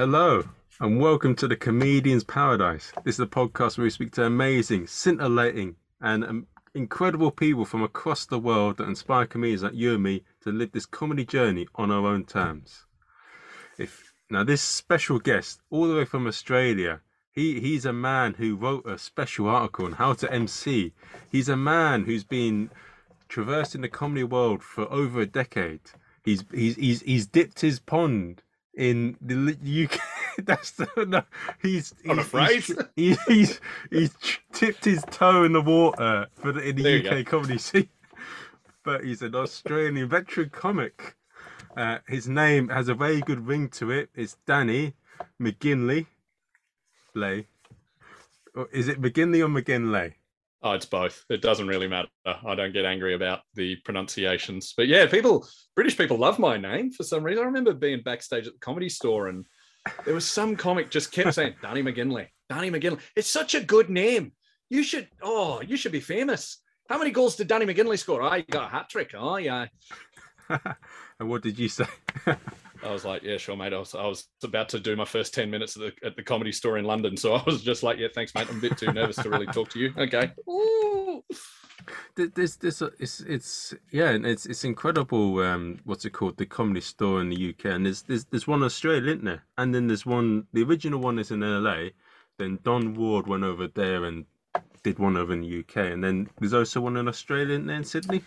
[0.00, 0.42] Hello,
[0.80, 2.90] and welcome to the Comedian's Paradise.
[3.04, 7.82] This is a podcast where we speak to amazing, scintillating, and um, incredible people from
[7.82, 11.68] across the world that inspire comedians like you and me to live this comedy journey
[11.74, 12.86] on our own terms.
[13.76, 18.56] If now this special guest, all the way from Australia, he he's a man who
[18.56, 20.94] wrote a special article on how to MC.
[21.30, 22.70] He's a man who's been
[23.28, 25.82] traversing the comedy world for over a decade.
[26.24, 28.40] He's he's he's he's dipped his pond
[28.80, 30.00] in the UK.
[30.44, 31.22] That's the, no,
[31.60, 34.14] he's, he's he's, he's he's
[34.52, 37.88] tipped his toe in the water for the in the you UK comedy scene.
[38.82, 41.14] But he's an Australian veteran comic.
[41.76, 44.08] Uh, his name has a very good ring to it.
[44.14, 44.94] It's Danny
[45.38, 46.06] McGinlay.
[47.14, 47.46] Lay.
[48.54, 50.14] Or Is it McGinley or McGinley?
[50.62, 51.24] Oh, it's both.
[51.30, 52.08] It doesn't really matter.
[52.26, 54.74] I don't get angry about the pronunciations.
[54.76, 57.42] But yeah, people, British people love my name for some reason.
[57.42, 59.46] I remember being backstage at the comedy store and
[60.04, 63.00] there was some comic just kept saying, Danny McGinlay, Danny McGinlay.
[63.16, 64.32] It's such a good name.
[64.68, 66.58] You should, oh, you should be famous.
[66.90, 68.22] How many goals did Danny McGinlay score?
[68.22, 69.12] I got a hat trick.
[69.16, 69.66] Oh, yeah.
[70.48, 71.86] and what did you say?
[72.84, 73.72] I was like, yeah, sure, mate.
[73.72, 76.22] I was, I was about to do my first 10 minutes at the, at the
[76.22, 77.16] comedy store in London.
[77.16, 78.46] So I was just like, yeah, thanks, mate.
[78.50, 79.92] I'm a bit too nervous to really talk to you.
[79.96, 80.32] Okay.
[80.48, 81.22] Ooh.
[82.16, 86.44] Th- There's this it's it's yeah and it's it's incredible um what's it called the
[86.46, 89.74] comedy store in the UK and there's there's there's one in Australia isn't there and
[89.74, 91.88] then there's one the original one is in LA
[92.38, 94.26] then Don Ward went over there and
[94.82, 97.76] did one over in the UK and then there's also one in Australia isn't there
[97.76, 98.22] in Sydney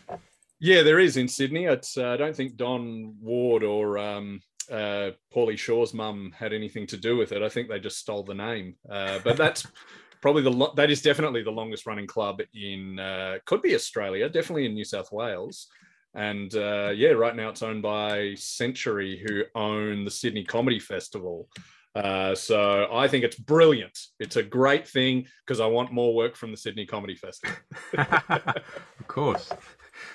[0.64, 1.66] Yeah, there is in Sydney.
[1.66, 4.40] It's, uh, I don't think Don Ward or um,
[4.72, 7.44] uh, Pauly Shore's mum had anything to do with it.
[7.44, 8.76] I think they just stole the name.
[8.90, 9.68] Uh, but that's
[10.22, 14.30] probably the lo- that is definitely the longest running club in uh, could be Australia,
[14.30, 15.68] definitely in New South Wales.
[16.16, 21.50] And uh, yeah, right now it's owned by Century, who own the Sydney Comedy Festival.
[21.94, 24.00] Uh, so I think it's brilliant.
[24.18, 27.58] It's a great thing because I want more work from the Sydney Comedy Festival.
[27.98, 29.52] of course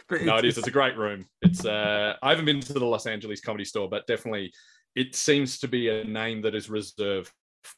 [0.09, 0.59] but no, it is.
[0.59, 1.27] It's a great room.
[1.43, 4.53] It's uh, I haven't been to the Los Angeles Comedy Store, but definitely,
[4.95, 7.31] it seems to be a name that is reserved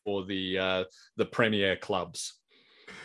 [0.05, 0.85] for the uh,
[1.17, 2.35] the premier clubs.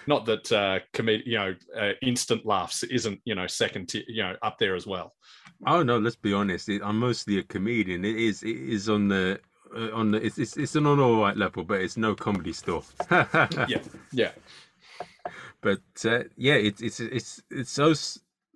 [0.08, 4.24] Not that uh, comed- you know, uh, instant laughs isn't you know second tier, you
[4.24, 5.14] know, up there as well.
[5.68, 9.08] oh no let's be honest it, I'm mostly a comedian it is it is on
[9.08, 9.40] the
[9.76, 12.52] uh, on the it's, it's it's an on all right level but it's no comedy
[12.52, 13.82] store Yeah,
[14.12, 14.32] yeah,
[15.62, 17.94] but uh, yeah, it's it's it's it's so.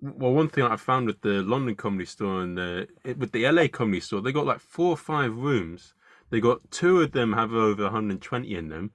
[0.02, 3.50] Well, one thing I found with the London Comedy Store and the it, with the
[3.50, 5.94] LA Comedy Store, they got like four or five rooms.
[6.30, 8.92] They got two of them have over 120 in them,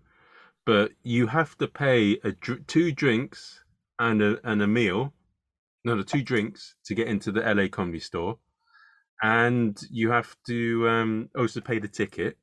[0.64, 3.62] but you have to pay a dr- two drinks
[3.98, 5.12] and a and a meal.
[5.84, 8.38] No, the two drinks to get into the LA Comedy Store,
[9.22, 12.38] and you have to um, also pay the ticket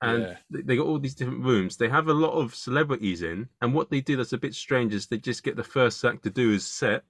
[0.00, 0.36] and Yeah.
[0.50, 1.76] they they got all these different rooms.
[1.76, 4.92] They have a lot of celebrities in, and what they do that's a bit strange
[4.94, 7.04] is they just get the first act to do his set,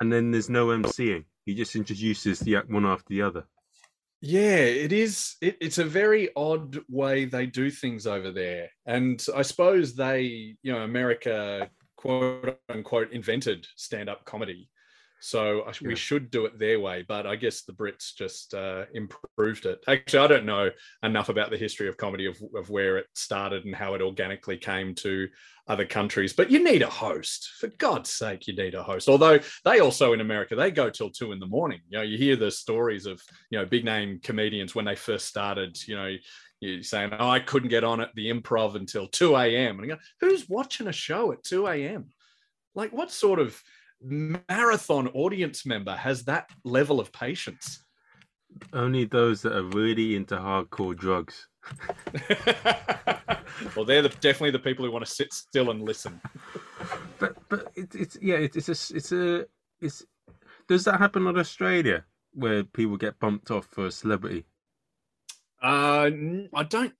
[0.00, 1.24] and then there's no MCing.
[1.46, 3.44] He just introduces the act one after the other.
[4.20, 4.58] yeah.
[4.86, 5.36] It is.
[5.40, 10.56] It, it's a very odd way they do things over there, and I suppose they,
[10.62, 14.68] you know, America quote unquote invented stand up comedy.
[15.20, 15.88] So I, Yeah.
[15.88, 19.82] we should do it their way, but I guess the Brits just uh, improved it.
[19.88, 20.70] Actually, I don't know
[21.02, 24.56] enough about the history of comedy of, of where it started and how it organically
[24.56, 25.28] came to
[25.66, 26.32] other countries.
[26.32, 29.08] But you need a host, for God's sake, you need a host.
[29.08, 31.80] Although they also in America they go till two in the morning.
[31.88, 35.26] You know, you hear the stories of you know big name comedians when they first
[35.26, 35.76] started.
[35.86, 36.16] You know,
[36.60, 39.94] you saying, "Oh, I couldn't get on at the Improv until two a.m." And I
[39.94, 42.08] go, "Who's watching a show at two a.m.?
[42.74, 43.60] Like, what sort of
[44.00, 47.84] marathon audience member has that level of patience?"
[48.72, 51.48] Only those that are really into hardcore drugs.
[53.76, 56.20] well, they're the, definitely the people who want to sit still and listen.
[57.18, 59.46] But but it, it's yeah, it, it's a it's a
[59.80, 60.04] it's.
[60.68, 64.44] Does that happen in Australia where people get bumped off for a celebrity?
[65.62, 66.10] Uh,
[66.54, 66.92] I don't.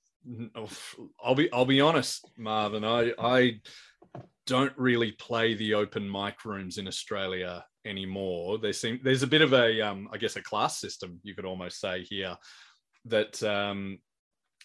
[1.23, 1.51] I'll be.
[1.53, 2.85] I'll be honest, Marvin.
[2.85, 3.61] I I
[4.49, 8.59] don't really play the open mic rooms in Australia anymore.
[8.59, 11.45] There seem there's a bit of a um, I guess a class system you could
[11.45, 12.37] almost say here
[13.05, 13.99] that um,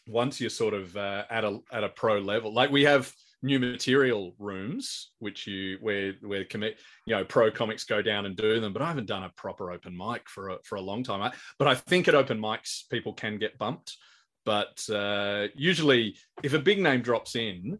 [0.07, 3.59] once you're sort of uh, at a at a pro level, like we have new
[3.59, 8.61] material rooms, which you where where commit you know pro comics go down and do
[8.61, 11.21] them, but I haven't done a proper open mic for a, for a long time.
[11.21, 13.97] I, but I think at open mics people can get bumped,
[14.45, 17.79] but uh, usually if a big name drops in,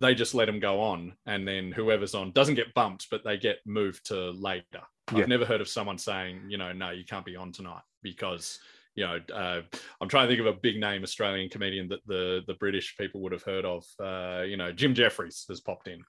[0.00, 3.36] they just let them go on, and then whoever's on doesn't get bumped, but they
[3.36, 4.82] get moved to later.
[5.12, 5.18] Yeah.
[5.20, 8.58] I've never heard of someone saying, you know, no, you can't be on tonight because
[8.96, 9.62] you know, uh,
[10.00, 13.20] I'm trying to think of a big name Australian comedian that the the British people
[13.20, 13.84] would have heard of.
[13.98, 16.02] Uh, you know, Jim Jeffries has popped in.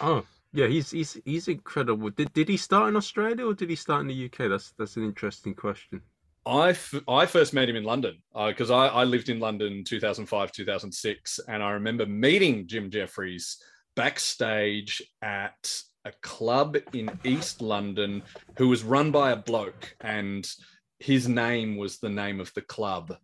[0.00, 2.10] Oh, yeah, he's he's he's incredible.
[2.10, 4.48] Did did he start in Australia or did he start in the UK?
[4.48, 6.00] That's that's an interesting question.
[6.44, 8.18] I, f- I first met him in London
[8.48, 13.58] because uh, I, I lived in London 2005 2006 and I remember meeting Jim Jeffries
[13.94, 18.22] backstage at a club in East London
[18.58, 20.50] who was run by a bloke and
[20.98, 23.16] his name was the name of the club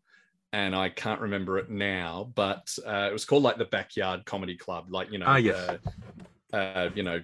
[0.52, 4.56] and I can't remember it now, but uh, it was called like the Backyard Comedy
[4.56, 5.56] Club, like you know, Ah, yes.
[5.56, 5.76] uh,
[6.52, 7.20] uh, you know,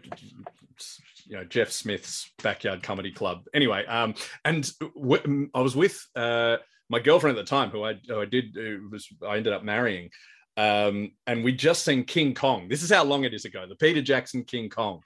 [1.26, 3.44] you know Jeff Smith's Backyard Comedy Club.
[3.55, 7.94] Anyway, um, and w- I was with uh, my girlfriend at the time, who I,
[8.06, 10.11] who I did, who was I ended up marrying,
[10.56, 12.69] um, and we just seen King Kong.
[12.69, 15.00] This is how long it is ago, the Peter Jackson King Kong.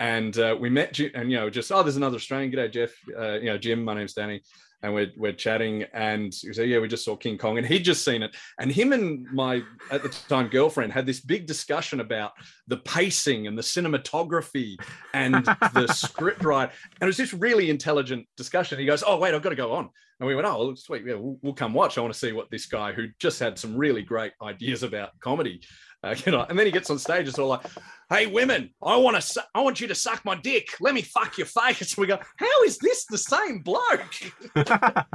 [0.00, 2.50] And uh, we met, and you know, just oh, there's another Australian.
[2.50, 2.90] G'day, Jeff.
[3.16, 3.84] Uh, you know, Jim.
[3.84, 4.42] My name's Danny
[4.82, 7.84] and we're, we're chatting and he said yeah we just saw king kong and he'd
[7.84, 8.34] just seen it.
[8.58, 12.32] And him and my at the time girlfriend had this big discussion about
[12.66, 14.76] the pacing and the cinematography
[15.14, 15.44] and
[15.74, 16.70] the script right
[17.00, 18.78] and it was this really intelligent discussion.
[18.78, 19.90] He goes oh wait i've got to go on.
[20.20, 21.98] And we went oh well, sweet yeah we'll, we'll come watch.
[21.98, 25.18] I want to see what this guy who just had some really great ideas about
[25.20, 25.62] comedy
[26.02, 27.64] uh, you know and then he gets on stage it's all like
[28.10, 30.68] hey women i want to i want you to suck my dick.
[30.80, 31.96] Let me fuck your face.
[31.96, 34.14] We go how is this the same bloke?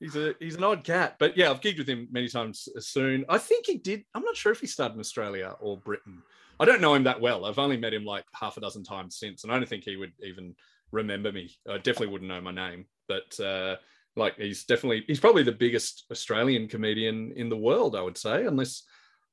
[0.00, 1.14] He's a he's an odd cat.
[1.20, 3.24] But yeah i've gigged with him many times soon.
[3.28, 6.22] I think he did i'm not sure if he started in australia or britain.
[6.58, 7.44] I don't know him that well.
[7.44, 9.96] I've only met him like half a dozen times since and i don't think he
[9.96, 10.56] would even
[10.90, 11.54] remember me.
[11.68, 12.86] I definitely wouldn't know my name.
[13.06, 13.76] But uh
[14.16, 18.44] like he's definitely he's probably the biggest australian comedian in the world i would say
[18.46, 18.82] unless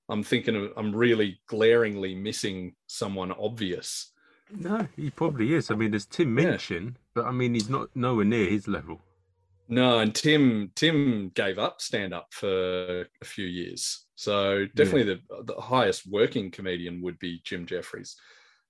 [0.10, 4.12] i'm thinking of i'm really glaringly missing someone obvious
[4.52, 5.70] no, he probably is.
[5.70, 6.46] I mean, there's Tim Yeah.
[6.50, 9.00] Minchin, but I mean, he's not nowhere near his level.
[9.68, 14.08] No, and Tim Tim gave up stand up for a few years.
[14.16, 18.16] So definitely the the highest working comedian would be Jim Jeffries.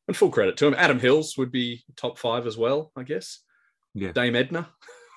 [0.10, 0.76] And full credit to him.
[0.78, 3.40] Adam Hills would be top five as well, I guess.
[3.94, 4.12] Yeah.
[4.12, 4.68] Dame Edna.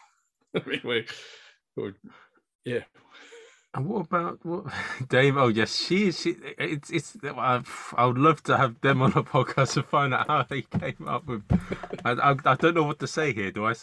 [0.57, 1.07] I mean, we,
[1.77, 1.93] we-
[2.65, 2.85] yeah.
[3.75, 4.67] And what about what
[5.09, 5.37] Dave?
[5.37, 6.21] Oh yes, she is.
[6.21, 7.17] She, it's it's.
[7.25, 7.63] I,
[7.97, 11.09] I would love to have them on a podcast to find out how they came
[11.09, 11.43] up with.
[12.05, 13.51] I, I, I don't know what to say here.
[13.51, 13.75] Do I?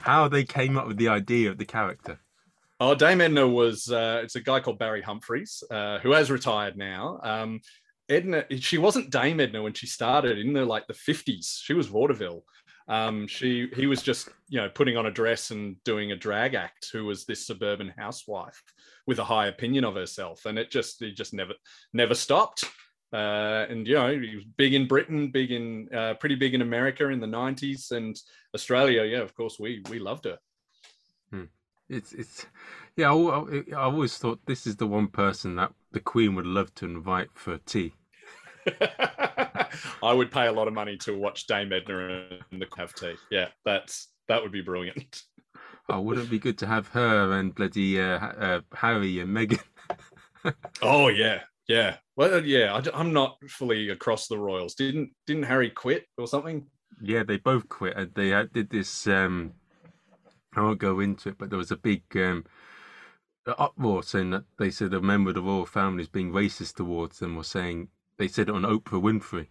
[0.00, 2.18] how- they came up with the idea of the character?
[2.80, 6.76] Oh, Dame Edna was uh, it's a guy called Barry Humphries, uh, who has retired
[6.76, 7.20] now.
[7.22, 7.60] Um,
[8.08, 11.60] Edna, she wasn't Dame Edna when she started in the like the 50s.
[11.62, 12.42] She was vaudeville.
[12.88, 16.54] Um, she he was just you know putting on a dress and doing a drag
[16.54, 18.60] act who was this suburban housewife
[19.06, 21.54] with a high opinion of herself, and it just it just never
[21.92, 22.64] never stopped.
[23.12, 26.62] Uh, and you know he was big in Britain, big in uh, pretty big in
[26.62, 28.16] America in the 90s, and
[28.54, 29.04] Australia.
[29.04, 30.38] Yeah, of course we we loved her.
[31.92, 32.46] It's it's.
[32.96, 36.74] Yeah, I, I always thought this is the one person that the Queen would love
[36.76, 37.92] to invite for tea.
[40.02, 43.14] I would pay a lot of money to watch Dame Edna and the have tea.
[43.30, 45.22] Yeah, that's that would be brilliant.
[45.92, 49.60] Oh, wouldn't it be good to have her and bloody uh, uh, Harry and Meghan?
[50.82, 51.98] Oh yeah, yeah.
[52.16, 52.74] Well, yeah.
[52.74, 54.74] I, am not fully across the royals.
[54.74, 56.66] Didn't didn't Harry quit or something?
[57.00, 58.16] Yeah, they both quit.
[58.16, 59.06] They did this.
[59.06, 59.52] Um,
[60.56, 62.44] I won't go into it, but there was a big um,
[63.46, 67.20] uproar saying that they said a member of the royal family is being racist towards
[67.20, 69.46] them, or saying they said it on Oprah Winfrey.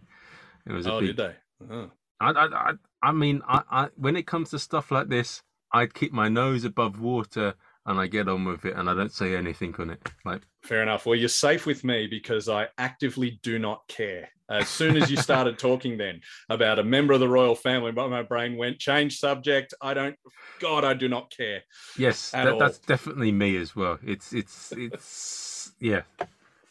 [0.66, 1.16] It was a Oh, big.
[1.16, 1.34] did they?
[1.70, 1.90] Oh.
[2.20, 2.72] I, I, I,
[3.02, 6.64] I mean, I, I, when it comes to stuff like this, I'd keep my nose
[6.64, 7.54] above water
[7.86, 10.08] and I get on with it, and I don't say anything on it.
[10.24, 11.04] Like, Fair enough.
[11.04, 14.28] Well, you're safe with me because I actively do not care.
[14.48, 18.08] As soon as you started talking then about a member of the royal family, but
[18.08, 19.74] my brain went change subject.
[19.80, 20.16] I don't.
[20.60, 21.62] God, I do not care.
[21.98, 23.98] yes, that, that's definitely me as well.
[24.04, 26.02] It's, it's, it's, yeah.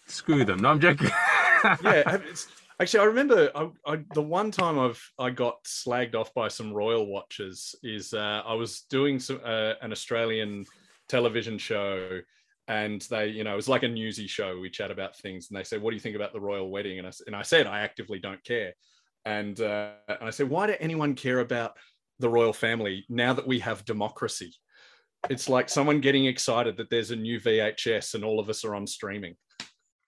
[0.08, 0.60] Screw them.
[0.60, 1.10] No, I'm joking.
[1.84, 2.48] yeah it's,
[2.82, 6.74] actually i remember I, I, the one time i've i got slagged off by some
[6.74, 10.66] royal watchers is uh, i was doing some uh, an australian
[11.08, 12.22] television show
[12.68, 14.58] and they you know it was like a newsy show.
[14.60, 17.00] We chat about things and they said what do you think about the royal wedding?
[17.00, 18.74] And i, and I said i actively don't care.
[19.26, 21.78] And uh, and i said why do anyone care about
[22.20, 24.54] the royal family now that we have democracy?
[25.30, 28.74] It's like someone getting excited that there's a new vhs and all of us are
[28.74, 29.36] on streaming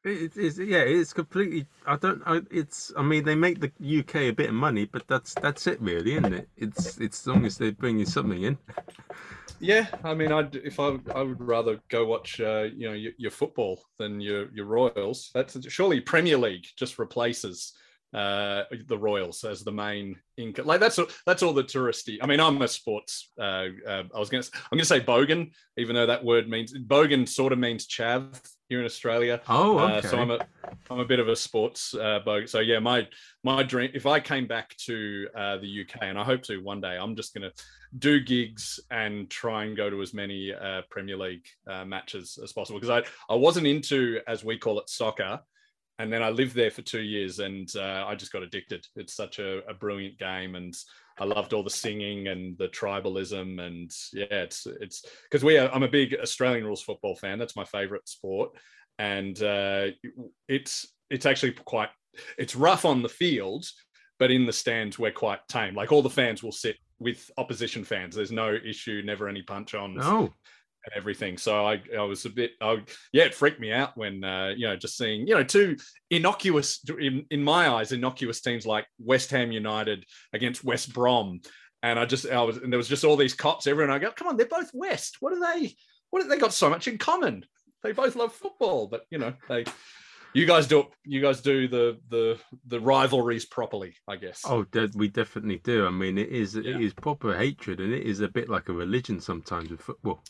[0.05, 1.65] It is, yeah, it's completely.
[1.87, 2.21] I don't.
[2.25, 2.91] I, it's.
[2.97, 6.15] I mean, they make the UK a bit of money, but that's that's it, really,
[6.15, 6.49] isn't it?
[6.57, 8.57] It's it's as long as they bring you something in.
[9.61, 13.13] Yeah, I mean, I'd if I I would rather go watch uh, you know your,
[13.17, 15.31] your football than your your Royals.
[15.33, 17.71] That's surely Premier League just replaces
[18.13, 20.65] uh, the Royals as the main income.
[20.65, 22.17] Like that's that's all the touristy.
[22.21, 23.31] I mean, I'm a sports.
[23.39, 27.25] Uh, uh, I was gonna I'm gonna say bogan, even though that word means bogan
[27.25, 28.37] sort of means chav
[28.69, 29.41] here in Australia.
[29.47, 29.95] Oh, okay.
[29.95, 30.39] Uh, so I'm a
[30.89, 32.49] I'm a bit of a sports uh, bogan.
[32.49, 33.07] So yeah, my
[33.43, 36.81] my dream if I came back to uh, the UK and I hope to one
[36.81, 37.51] day, I'm just gonna
[37.99, 42.51] do gigs and try and go to as many uh, Premier League uh, matches as
[42.53, 45.39] possible because I I wasn't into as we call it soccer
[45.99, 48.85] and then I lived there for two years, and uh, I just got addicted.
[48.95, 50.73] It's such a, a, brilliant game, and
[51.19, 55.69] I loved all the singing and the tribalism, and yeah, it's it's because we are.
[55.71, 57.39] I'm a big Australian rules football fan.
[57.39, 58.51] That's my favourite sport,
[58.99, 59.87] and uh,
[60.47, 61.89] it's it's actually quite
[62.37, 63.65] it's rough on the field,
[64.19, 65.75] but in the stands we're quite tame.
[65.75, 68.15] Like all the fans will sit with opposition fans.
[68.15, 69.95] There's no issue, never any punch on.
[69.95, 70.33] No
[70.85, 71.37] and everything.
[71.37, 74.67] So I, I was a bit, I, yeah, it freaked me out when, uh, you
[74.67, 75.77] know, just seeing, you know, two
[76.09, 81.41] innocuous, in, in my eyes, innocuous teams like West Ham United against West Brom.
[81.81, 83.93] And I just, I was, and there was just all these cops, everyone.
[83.93, 85.17] I go, come on, they're both West.
[85.19, 85.75] What are they?
[86.09, 87.45] What have they got so much in common?
[87.81, 89.65] They both love football, but you know, they,
[90.33, 92.37] you guys do you guys do the the
[92.67, 96.75] the rivalries properly i guess oh we definitely do i mean it is yeah.
[96.75, 100.23] it is proper hatred and it is a bit like a religion sometimes with football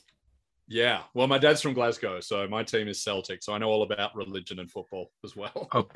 [0.67, 1.01] yeah.
[1.13, 4.15] Well, my dad's from Glasgow, so my team is Celtic, so I know all about
[4.15, 5.69] religion and football as well.
[5.73, 5.87] Oh,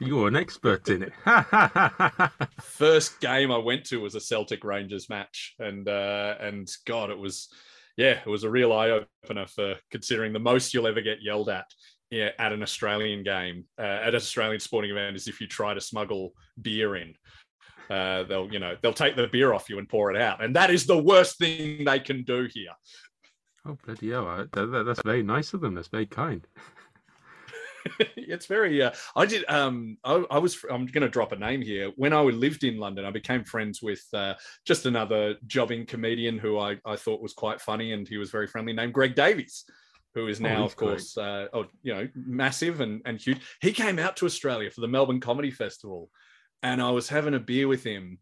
[0.00, 1.12] you're an expert in it.
[2.60, 7.18] First game I went to was a Celtic Rangers match, and uh, and God, it
[7.18, 7.48] was,
[7.96, 11.48] yeah, it was a real eye opener for considering the most you'll ever get yelled
[11.48, 11.66] at
[12.12, 15.72] yeah, at an Australian game, uh, at an Australian sporting event, is if you try
[15.72, 17.14] to smuggle beer in.
[17.88, 20.54] Uh, they'll, you know, they'll take the beer off you and pour it out, and
[20.54, 22.70] that is the worst thing they can do here.
[23.64, 24.46] Oh bloody hell!
[24.52, 25.74] That, that, that's very nice of them.
[25.74, 26.46] That's very kind.
[28.16, 28.82] it's very.
[28.82, 29.44] Uh, I did.
[29.48, 30.58] Um, I, I was.
[30.70, 31.92] I'm going to drop a name here.
[31.96, 34.34] When I lived in London, I became friends with uh,
[34.66, 38.48] just another jobbing comedian who I, I thought was quite funny, and he was very
[38.48, 39.64] friendly, named Greg Davies,
[40.14, 43.40] who is oh, now, oh, of course, uh, oh, you know, massive and and huge.
[43.60, 46.10] He came out to Australia for the Melbourne Comedy Festival,
[46.64, 48.18] and I was having a beer with him,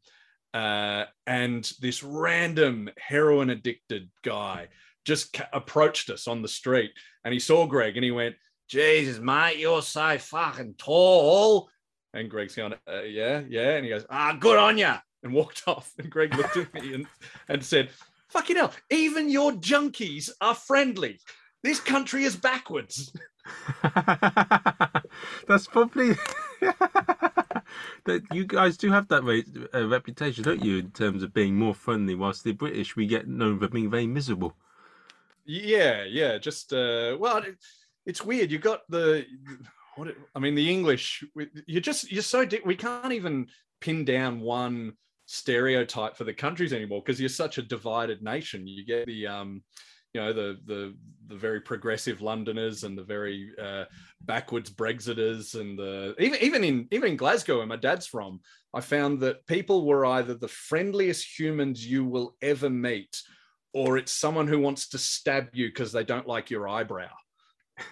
[0.53, 4.69] uh, and this random heroin addicted guy
[5.05, 6.93] just ca- approached us on the street
[7.25, 8.37] and he saw Greg and he went,
[8.69, 11.69] Jesus, mate, you're so fucking tall.
[12.15, 13.77] And Greg's going, uh, yeah, yeah.
[13.77, 14.95] And he goes, ah, good on you.
[15.23, 15.93] And walked off.
[15.99, 17.07] And Greg looked at me and,
[17.49, 17.91] and said,
[18.29, 21.19] fucking hell, even your junkies are friendly.
[21.63, 23.13] This country is backwards.
[23.83, 26.15] That's probably
[28.05, 31.57] that you guys do have that re- uh, reputation, don't you, in terms of being
[31.57, 34.55] more friendly, whilst the British we get known for being very miserable.
[35.51, 36.39] Yeah, yeah.
[36.39, 37.57] Just uh, well, it,
[38.07, 38.53] it's weird.
[38.53, 39.27] You got the
[39.97, 40.07] what?
[40.07, 41.25] It, I mean, the English.
[41.67, 43.49] You're just you're so we can't even
[43.81, 44.93] pin down one
[45.27, 48.69] stereotype for the countries anymore because you're such a divided nation.
[48.69, 49.65] You get the um,
[50.15, 50.95] you know the the
[51.27, 53.87] the very progressive Londoners and the very uh,
[54.21, 58.39] backwards Brexiters and the even even in even in Glasgow where my dad's from,
[58.73, 63.21] I found that people were either the friendliest humans you will ever meet
[63.73, 67.11] or it's someone who wants to stab you because they don't like your eyebrow.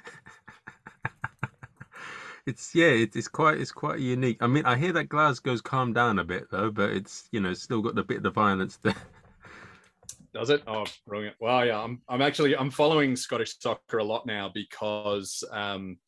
[2.47, 4.39] it's yeah, it, it's quite it's quite unique.
[4.41, 7.55] I mean, I hear that Glasgow's calmed down a bit though, but it's you know
[7.55, 8.95] still got a bit of the violence there.
[10.35, 10.63] Does it?
[10.67, 11.37] Oh, brilliant!
[11.41, 15.99] Well, yeah, I'm I'm actually I'm following Scottish soccer a lot now because um,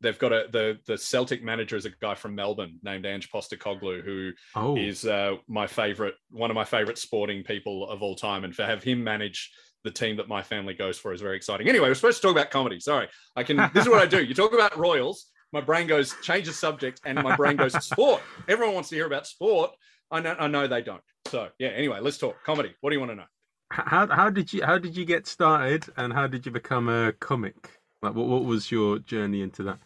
[0.00, 4.02] they've got a the the Celtic manager is a guy from Melbourne named Ange Postecoglou,
[4.02, 4.76] who oh.
[4.76, 8.66] is uh, my favorite, one of my favorite sporting people of all time, and to
[8.66, 9.50] have him manage
[9.82, 11.68] the team that my family goes for is very exciting.
[11.68, 12.80] Anyway, we're supposed to talk about comedy.
[12.80, 13.56] Sorry, I can.
[13.74, 14.22] This is what I do.
[14.22, 18.22] You talk about Royals, my brain goes change the subject, and my brain goes sport.
[18.48, 19.72] Everyone wants to hear about sport.
[20.10, 21.02] I know, I know they don't.
[21.26, 21.68] So yeah.
[21.68, 22.74] Anyway, let's talk comedy.
[22.80, 23.24] What do you want to know?
[23.70, 27.12] How how did you how did you get started, and how did you become a
[27.12, 27.80] comic?
[28.02, 29.78] Like, what what was your journey into that?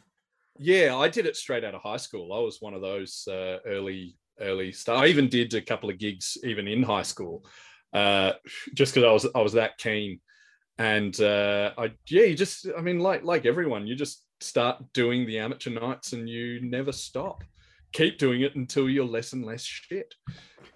[0.58, 2.32] Yeah, I did it straight out of high school.
[2.32, 5.04] I was one of those uh, early early start.
[5.04, 7.44] I even did a couple of gigs even in high school,
[7.92, 8.32] uh,
[8.72, 10.20] just because I was I was that keen.
[10.78, 15.26] And uh, I yeah, you just I mean like like everyone, you just start doing
[15.26, 17.42] the amateur nights and you never stop.
[17.92, 20.14] Keep doing it until you're less and less shit.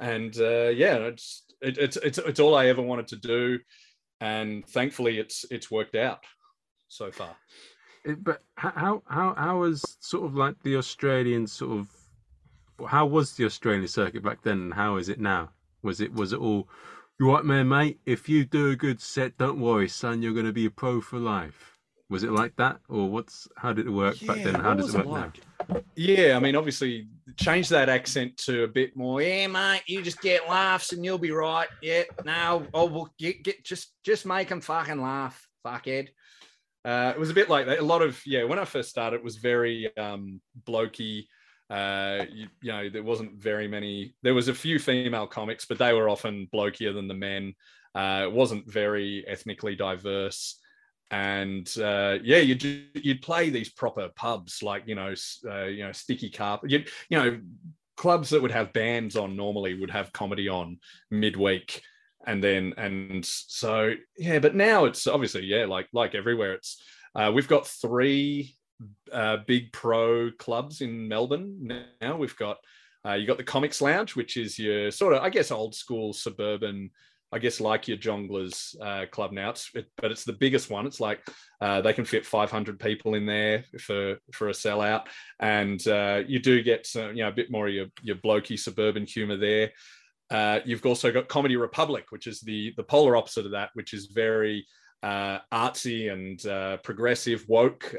[0.01, 3.59] And uh, yeah, it's it, it's it's it's all I ever wanted to do,
[4.21, 6.25] and thankfully it's it's worked out
[6.89, 7.37] so far
[8.07, 11.89] Uh, but how how how was sort of like the Australian sort of
[12.89, 15.51] how was the Australian circuit back then and how is it now?
[15.83, 16.69] Was it was it all
[17.21, 17.99] you right man, mate?
[18.07, 21.19] If you do a good set, don't worry, son, you're gonna be a pro for
[21.19, 21.79] life.
[22.11, 22.79] Was it like that?
[22.89, 24.55] Or what's how did it work yeah, back then?
[24.55, 25.41] How does it work like?
[25.69, 25.83] now?
[25.95, 29.21] yeah, I mean, obviously, change that accent to a bit more.
[29.21, 31.69] Yeah, mate, you just get laughs and you'll be right.
[31.83, 36.09] Yeah, now, oh, we'll get, get just just make them fucking laugh, fuckhead.
[36.85, 37.81] Uh, it was a bit like that.
[37.81, 38.45] A lot of yeah.
[38.45, 41.27] When I first started, it was very um, blokey.
[41.71, 44.15] Uh, you, you, know, there wasn't very many.
[44.23, 47.55] There was a few female comics, but they were often blokier than the men.
[47.95, 50.59] Uh, it wasn't very ethnically diverse
[51.11, 52.63] and uh, yeah, you'd
[52.95, 55.15] you'd play these proper pubs like you know
[55.47, 57.41] uh, you know sticky carpet, you you know
[57.97, 60.79] clubs that would have bands on normally would have comedy on
[61.11, 61.83] midweek,
[62.27, 66.83] and then and so yeah, but now it's obviously yeah like like everywhere it's
[67.15, 68.55] uh, we've got three
[69.13, 72.17] uh, big pro clubs in Melbourne now.
[72.17, 72.59] We've got
[73.07, 76.13] uh, you got the Comics Lounge, which is your sort of I guess old school
[76.13, 76.91] suburban
[77.31, 80.87] I guess like your Jongleurs uh, club now, it's, it, but it's the biggest one.
[80.87, 81.21] It's like
[81.61, 85.05] uh, they can fit 500 people in there for for a sellout,
[85.39, 88.59] and uh, you do get some, you know a bit more of your your blokey
[88.59, 89.73] suburban humour there.
[90.31, 93.95] Uh, you've also got Comedy Republic, which is the the polar opposite of that, which
[93.95, 94.67] is very
[95.03, 97.95] uh, artsy and uh, progressive, woke,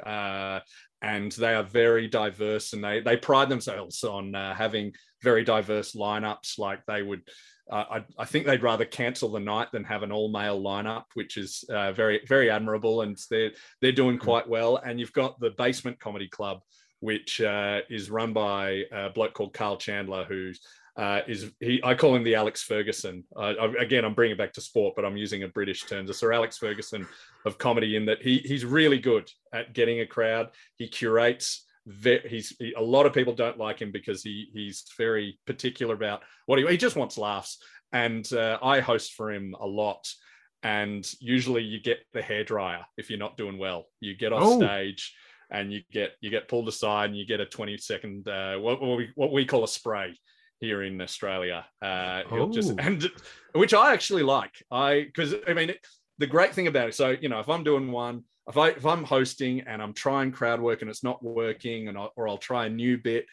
[1.02, 4.94] and they are very diverse, and they they pride themselves on having
[5.24, 6.60] very diverse lineups.
[6.60, 7.22] Like they would
[7.70, 11.04] uh, I, I, think they'd rather cancel the night than have an all male lineup,
[11.14, 14.24] which is uh, very very admirable, and they're they're doing hmm.
[14.24, 14.78] quite well.
[14.78, 16.62] And you've got the Basement Comedy Club,
[17.00, 20.62] which uh, is run by a bloke called Carl Chandler, who's
[20.98, 21.82] uh, is he?
[21.84, 23.24] I call him the Alex Ferguson.
[23.38, 26.06] I, again, I'm bringing it back to sport, but I'm using a British term.
[26.06, 27.08] The Sir Alex Ferguson
[27.46, 30.50] of comedy, in that he he's really good at getting a crowd.
[30.78, 31.66] He curates
[32.28, 36.22] he's he, a lot of people don't like him because he he's very particular about
[36.46, 37.58] what he he just wants laughs.
[37.92, 40.08] And uh, I host for him a lot.
[40.62, 43.86] And usually you get the hairdryer if you're not doing well.
[44.02, 44.58] You get off oh.
[44.60, 45.16] stage
[45.50, 48.82] and you get you get pulled aside and you get a 20 second uh, what,
[48.82, 50.16] what, we what we call a spray
[50.60, 51.66] here in Australia.
[51.82, 52.52] Uh, oh.
[52.52, 53.10] just and
[53.54, 54.64] which I actually like.
[54.72, 55.86] I because I mean it,
[56.18, 56.96] the great thing about it.
[56.96, 60.32] So you know if I'm doing one if I if I'm hosting and I'm trying
[60.32, 63.26] crowd work and it's not working, and I, or I'll try a new bit,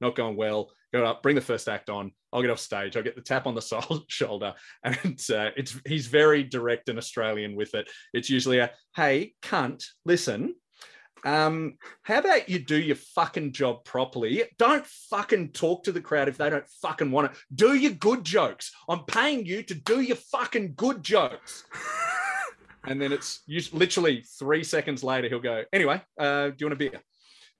[0.00, 2.10] not going well, go up, bring the first act on.
[2.32, 2.96] I'll get off stage.
[2.96, 7.54] I'll get the tap on the shoulder, and uh, it's he's very direct and Australian
[7.54, 7.88] with it.
[8.12, 10.54] It's usually a hey cunt, listen.
[11.24, 14.44] Um, how about you do your fucking job properly?
[14.58, 17.38] Don't fucking talk to the crowd if they don't fucking want it.
[17.54, 18.72] Do your good jokes.
[18.88, 21.64] I'm paying you to do your fucking good jokes
[22.88, 26.76] and then it's literally three seconds later he'll go anyway uh, do you want a
[26.76, 27.00] beer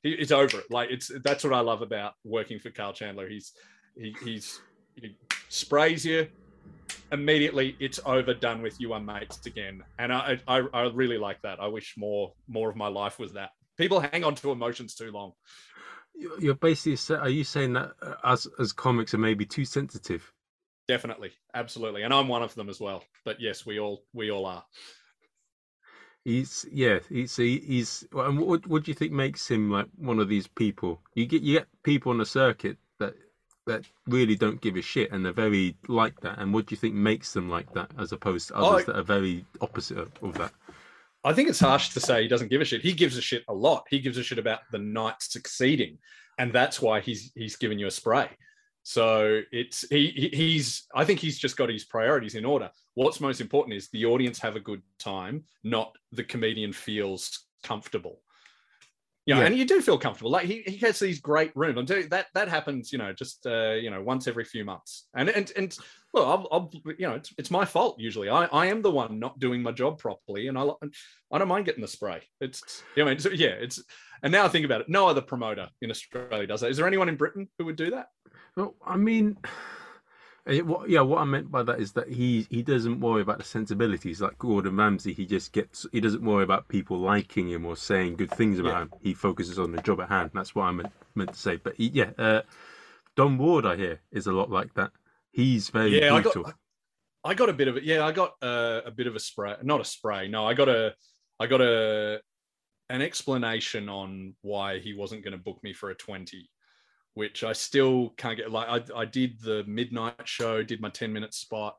[0.03, 3.29] he, he's over it like it's that's what i love about working for carl chandler
[3.29, 3.53] he's
[3.97, 4.61] he, he's
[4.95, 5.17] he
[5.49, 6.27] sprays you
[7.13, 9.83] immediately it's over done with you are mates again.
[9.99, 11.61] And I, I i really like that.
[11.61, 13.51] I wish more more of my life was that.
[13.77, 15.33] People hang on to emotions too long.
[16.39, 20.33] You're basically are you saying that uh, as as comics are maybe too sensitive?
[20.89, 21.33] Definitely.
[21.55, 22.03] Absolutely.
[22.03, 23.05] And i'm one of them as well.
[23.25, 24.65] But yes we all we all are.
[26.25, 28.07] He's yeah, he's he's.
[28.13, 31.01] And what what do you think makes him like one of these people?
[31.15, 32.77] You get you get people on the circuit
[33.69, 36.39] that really don't give a shit and they're very like that.
[36.39, 39.03] And what do you think makes them like that, as opposed to others that are
[39.03, 40.53] very opposite of, of that?
[41.25, 42.83] I think it's harsh to say he doesn't give a shit.
[42.83, 43.85] He gives a shit a lot.
[43.91, 45.99] He gives a shit about the night succeeding,
[46.39, 48.29] and that's why he's he's giving you a spray.
[48.83, 52.71] So it's he he's I think he's just got his priorities in order.
[52.95, 58.21] What's most important is the audience have a good time, not the comedian feels comfortable.
[59.29, 60.31] You know, yeah, and you do feel comfortable.
[60.31, 61.77] Like he, he has these great rooms.
[61.77, 65.07] I'm you, that that happens, you know, just uh, you know, once every few months.
[65.15, 65.77] And and and
[66.15, 68.31] look, I'll, I'll you know, it's, it's my fault usually.
[68.31, 70.65] I, I am the one not doing my job properly, and I
[71.31, 72.23] I don't mind getting the spray.
[72.41, 73.83] It's you know, yeah, it's
[74.23, 76.71] and now I think about it, no other promoter in Australia does that.
[76.71, 78.07] Is there anyone in Britain who would do that?
[78.57, 79.37] Well, I mean,
[80.49, 83.39] eh, what, yeah, what I meant by that is that he he doesn't worry about
[83.39, 85.13] the sensibilities like Gordon Ramsay.
[85.13, 88.73] He just gets he doesn't worry about people liking him or saying good things about
[88.73, 88.83] yeah.
[88.83, 88.93] him.
[89.01, 90.31] He focuses on the job at hand.
[90.35, 91.57] That's what I meant meant to say.
[91.57, 92.43] But he, yeah, uh,
[93.17, 94.91] Don Ward, I hear, is a lot like that.
[95.31, 96.47] He's very yeah, brutal.
[96.47, 96.55] I got,
[97.25, 97.85] I got a bit of it.
[97.85, 99.55] Yeah, I got uh, a bit of a spray.
[99.63, 100.29] Not a spray.
[100.29, 100.95] No, I got a
[101.41, 102.21] I got a
[102.91, 106.49] an explanation on why he wasn't going to book me for a 20
[107.19, 111.13] which i still can't get like i, I did the midnight show did my 10
[111.13, 111.75] minute spot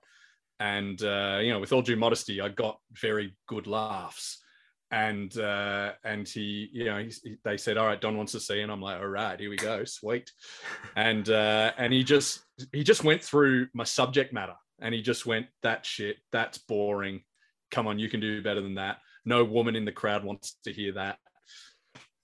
[0.59, 4.43] and uh, you know with all due modesty i got very good laughs.
[4.91, 8.61] And uh, and he you know he, they said all right don wants to see
[8.61, 10.31] and i'm like all right here we go sweet.
[10.95, 15.27] And uh, and he just he just went through my subject matter and he just
[15.27, 17.21] went that shit that's boring.
[17.69, 18.97] Come on you can do better than that.
[19.25, 21.19] No woman in the crowd wants to hear that.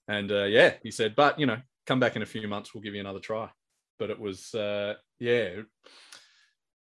[0.08, 2.74] And uh, yeah, he said, but you know, come back in a few months.
[2.74, 3.48] We'll give you another try.
[3.98, 5.62] But it was, uh, yeah,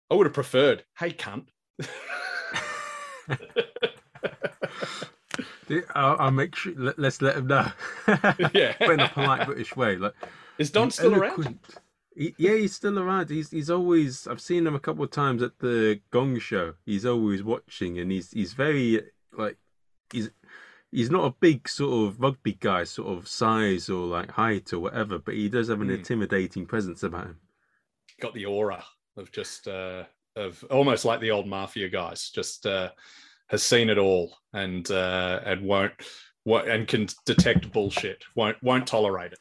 [0.10, 1.48] I would have preferred, hey, cunt.
[5.96, 6.74] I'll, I'll, make sure.
[6.76, 7.72] Let, us let him know.
[8.54, 9.98] yeah, but in a polite British way.
[9.98, 10.14] Like,
[10.58, 11.48] is Don still eloquent.
[11.48, 11.60] around?
[12.16, 13.30] He, yeah, he's still around.
[13.30, 14.28] He's he's always.
[14.28, 16.76] I've seen him a couple of times at the Gong Show.
[16.86, 19.02] He's always watching, and he's he's very
[19.36, 19.58] like
[20.12, 20.30] he's
[20.96, 24.80] he's not a big sort of rugby guy, sort of size or like height or
[24.80, 25.96] whatever, but he does have an mm.
[25.96, 27.38] intimidating presence about him.
[28.22, 28.84] Got the aura
[29.18, 30.04] of just uh,
[30.36, 32.30] of almost like the old mafia guys.
[32.30, 32.92] Just uh,
[33.48, 35.94] has seen it all and uh, and won't,
[36.46, 38.24] won't and can detect bullshit.
[38.36, 39.40] Won't won't tolerate it.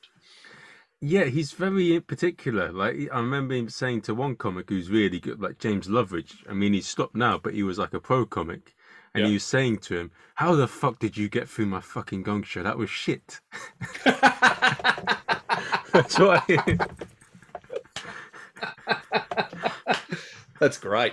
[1.00, 2.72] Yeah, he's very particular.
[2.72, 6.34] Like I remember him saying to one comic who's really good, like James Loveridge.
[6.50, 8.74] I mean, he's stopped now, but he was like a pro comic,
[9.14, 9.28] and yeah.
[9.28, 12.42] he was saying to him, "How the fuck did you get through my fucking gong
[12.42, 12.62] show?
[12.62, 13.40] That was shit."
[15.92, 16.42] That's what.
[20.60, 21.12] That's great.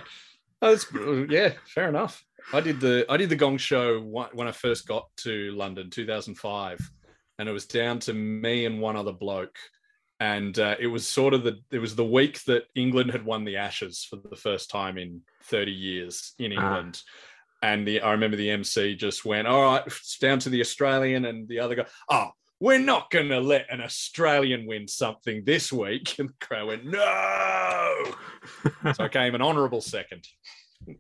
[0.62, 0.86] That's
[1.30, 2.24] yeah, fair enough.
[2.54, 6.80] I did the I did the Gong Show when I first got to London, 2005,
[7.40, 9.58] and it was down to me and one other bloke,
[10.20, 13.44] and uh, it was sort of the it was the week that England had won
[13.44, 16.92] the Ashes for the first time in 30 years in ah.
[17.62, 21.26] And the I remember the MC just went, "All right, it's down to the Australian,"
[21.26, 25.74] and the other guy, "Oh, we're not going to let an Australian win something this
[25.74, 26.16] week.
[26.20, 28.04] And the crowd went, no.
[28.94, 30.28] so I came an honourable second.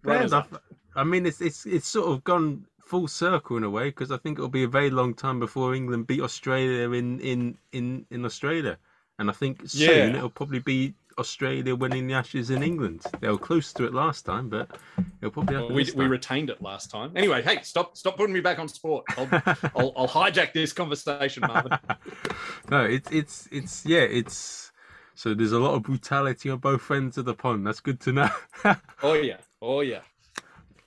[0.03, 0.49] Fair enough.
[0.95, 4.17] I mean, it's it's it's sort of gone full circle in a way because I
[4.17, 8.25] think it'll be a very long time before England beat Australia in in in in
[8.25, 8.77] Australia,
[9.17, 10.17] and I think soon yeah.
[10.17, 13.03] it'll probably be Australia winning the Ashes in England.
[13.21, 14.77] They were close to it last time, but
[15.21, 17.13] it'll probably well, we, we retained it last time.
[17.15, 19.05] Anyway, hey, stop stop putting me back on sport.
[19.17, 19.29] I'll,
[19.75, 21.77] I'll, I'll hijack this conversation, Marvin.
[22.69, 24.71] no, it's it's it's yeah, it's
[25.15, 27.65] so there's a lot of brutality on both ends of the pond.
[27.65, 28.29] That's good to know.
[29.03, 30.01] oh yeah, oh yeah.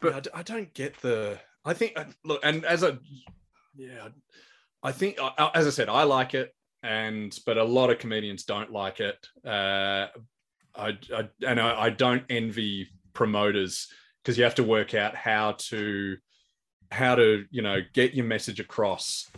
[0.01, 1.39] But yeah, I don't get the.
[1.65, 2.99] I think uh, look, and as a
[3.75, 4.09] yeah,
[4.83, 8.45] I think uh, as I said, I like it and but a lot of comedians
[8.45, 9.17] don't like it.
[9.45, 10.07] Uh,
[10.77, 13.89] I, I and I, I don't envy promoters
[14.23, 16.17] because you have to work out how to
[16.91, 19.31] how to you know get your message across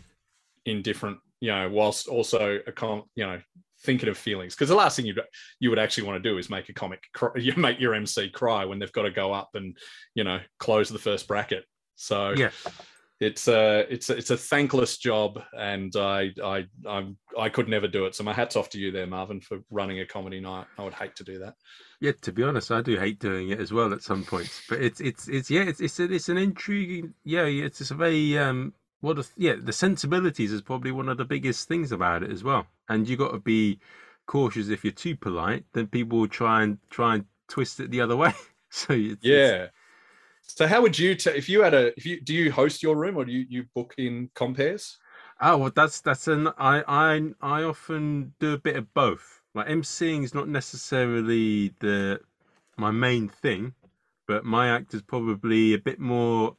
[0.65, 3.41] in different you know whilst also a com you know
[3.83, 5.15] thinking of feelings because the last thing you
[5.61, 8.29] you would actually want to do is make a comic cry, you make your MC
[8.31, 9.77] cry when they've got to go up and
[10.15, 11.65] you know close the first bracket.
[11.95, 12.51] So yeah,
[13.19, 17.89] it's a it's a, it's a thankless job, and I I I'm I could never
[17.89, 18.15] do it.
[18.15, 20.67] So my hats off to you there, Marvin, for running a comedy night.
[20.79, 21.55] I would hate to do that.
[22.01, 24.63] Yeah, to be honest, I do hate doing it as well at some points.
[24.69, 27.95] But it's it's it's yeah, it's it's, a, it's an intriguing yeah, it's, it's a
[27.95, 32.23] very um what a, yeah the sensibilities is probably one of the biggest things about
[32.23, 32.67] it as well.
[32.89, 33.81] And you got to be
[34.27, 38.03] cautious if you're too polite, then people will try and try and twist it the
[38.03, 38.35] other way.
[38.71, 39.55] so it's, yeah.
[39.55, 39.73] It's,
[40.47, 42.97] so how would you t- if you had a if you do you host your
[42.97, 44.97] room or do you you book in compères?
[45.41, 49.43] Oh ah, well, that's that's an I I I often do a bit of both.
[49.55, 52.21] Like emceeing is not necessarily the
[52.77, 53.75] my main thing,
[54.27, 56.57] but my act is probably a bit more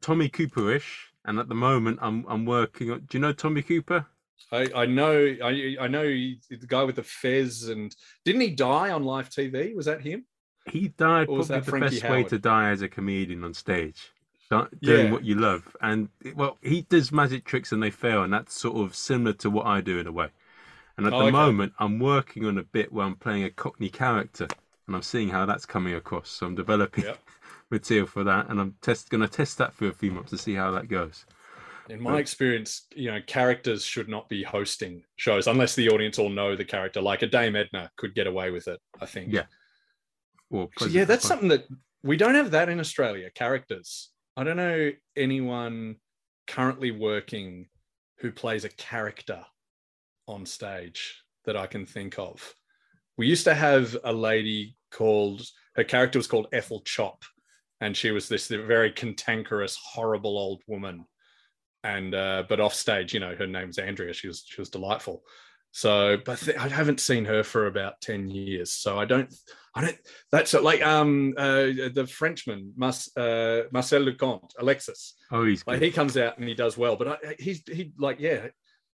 [0.00, 1.08] Tommy Cooperish.
[1.24, 3.00] And at the moment, I'm I'm working on.
[3.00, 4.06] Do you know Tommy Cooper?
[4.52, 8.90] I, I know I I know the guy with the fez and didn't he die
[8.90, 9.74] on live TV?
[9.74, 10.26] Was that him?
[10.66, 12.10] He died probably the Frankie best Howerd?
[12.10, 14.12] way to die as a comedian on stage,
[14.50, 15.12] doing yeah.
[15.12, 15.76] what you love.
[15.80, 19.50] And well, he does magic tricks and they fail, and that's sort of similar to
[19.50, 20.28] what I do in a way.
[20.96, 21.32] And at oh, the okay.
[21.32, 24.46] moment, I'm working on a bit where I'm playing a Cockney character,
[24.86, 26.30] and I'm seeing how that's coming across.
[26.30, 27.18] So I'm developing yep.
[27.70, 30.38] material for that, and I'm test going to test that for a few months to
[30.38, 31.26] see how that goes.
[31.90, 36.18] In my but, experience, you know, characters should not be hosting shows unless the audience
[36.18, 37.02] all know the character.
[37.02, 39.32] Like a Dame Edna could get away with it, I think.
[39.32, 39.42] Yeah.
[40.54, 41.66] Well, so yeah, that's something that
[42.04, 43.28] we don't have that in Australia.
[43.28, 44.10] Characters.
[44.36, 45.96] I don't know anyone
[46.46, 47.66] currently working
[48.18, 49.44] who plays a character
[50.28, 52.54] on stage that I can think of.
[53.18, 55.42] We used to have a lady called
[55.74, 57.24] her character was called Ethel Chop,
[57.80, 61.04] and she was this very cantankerous, horrible old woman.
[61.82, 64.14] And uh, but off stage, you know, her name's Andrea.
[64.14, 65.24] She was she was delightful.
[65.76, 68.70] So, but th- I haven't seen her for about ten years.
[68.70, 69.34] So I don't
[69.74, 69.98] I don't.
[70.30, 75.14] That's like um uh, the Frenchman Mas, uh, Marcel Lucont, Alexis.
[75.32, 78.20] Oh, he's like he comes out and he does well, but I, he's he like
[78.20, 78.46] yeah.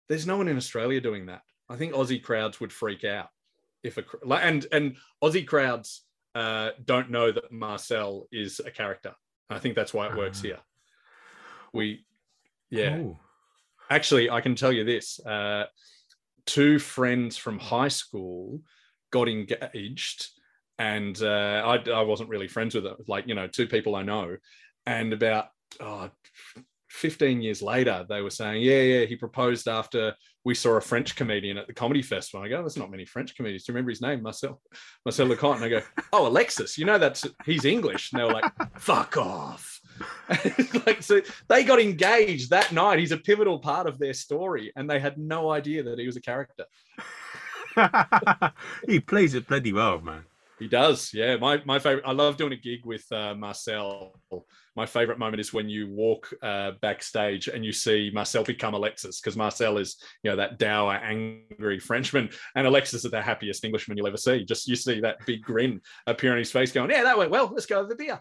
[0.09, 1.43] There's no one in Australia doing that.
[1.69, 3.27] I think Aussie crowds would freak out
[3.83, 6.05] if a like and and Aussie crowds
[6.37, 9.17] uh, don't know that Marcel is a character.
[9.51, 10.59] I think that's why it works uh, here.
[11.73, 12.07] We,
[12.71, 12.99] yeah.
[12.99, 13.19] Ooh.
[13.91, 15.19] Actually, I can tell you this.
[15.19, 15.65] Uh,
[16.49, 18.61] two friends from high school
[19.13, 20.29] got engaged,
[20.79, 24.03] and uh, I, I wasn't really friends with them Like you know, two people I
[24.03, 24.37] know,
[24.87, 25.49] and about
[25.81, 26.11] oh,
[26.91, 31.15] 15 years later, they were saying, yeah, yeah, he proposed after we saw a French
[31.15, 32.45] comedian at the comedy festival.
[32.45, 33.65] I go, there's not many French comedians.
[33.65, 34.23] Do you remember his name?
[34.23, 34.61] Marcel,
[35.05, 35.57] Marcel Lucont.
[35.57, 35.83] And I go,
[36.13, 38.13] oh, Alexis, you know, that's, he's English.
[38.13, 39.78] And they were like, fuck off.
[40.87, 42.99] like, so they got engaged that night.
[42.99, 44.73] He's a pivotal part of their story.
[44.77, 46.65] And they had no idea that he was a character.
[48.87, 50.25] he plays it bloody well, man.
[50.59, 51.37] He does, yeah.
[51.37, 52.05] My my favorite.
[52.05, 54.21] I love doing a gig with uh, Marcel.
[54.75, 59.21] My favorite moment is when you walk uh, backstage and you see Marcel become Alexis,
[59.21, 63.97] because Marcel is, you know, that dour, angry Frenchman, and Alexis is the happiest Englishman
[63.97, 64.45] you'll ever see.
[64.45, 67.51] Just you see that big grin appear on his face, going, "Yeah, that went well.
[67.53, 68.21] Let's go have a beer."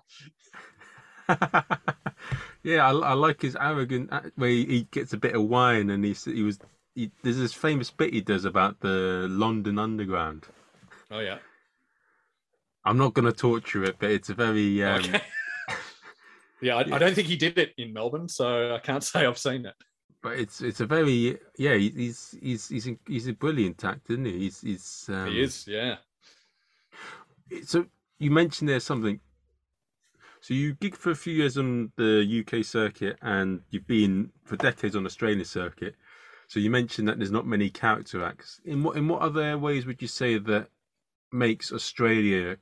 [2.64, 5.90] yeah, I, I, like his arrogant uh, where he, he, gets a bit of wine,
[5.90, 6.60] and he he was
[6.96, 10.46] he, there's this famous bit he does about the London Underground.
[11.12, 11.38] Oh yeah
[12.88, 14.82] I'm not going to torture it, but it's a very.
[14.82, 15.00] Um...
[15.00, 15.22] Okay.
[16.62, 19.38] yeah, I, I, don't think he did it in Melbourne, so I can't say I've
[19.38, 19.76] seen it.
[20.24, 24.40] But it's it's a very yeah he's he's he's he's a brilliant actor, isn't he?
[24.40, 25.28] He's he's um...
[25.28, 25.98] he is yeah.
[27.64, 27.86] So
[28.20, 29.20] you mentioned there's something.
[30.42, 34.56] So you gig for a few years on the UK circuit, and you've been for
[34.56, 35.96] decades on Australian circuit.
[36.48, 38.62] So you mentioned that there's not many character acts.
[38.64, 40.70] In what in what other ways would you say that
[41.32, 42.58] makes Australia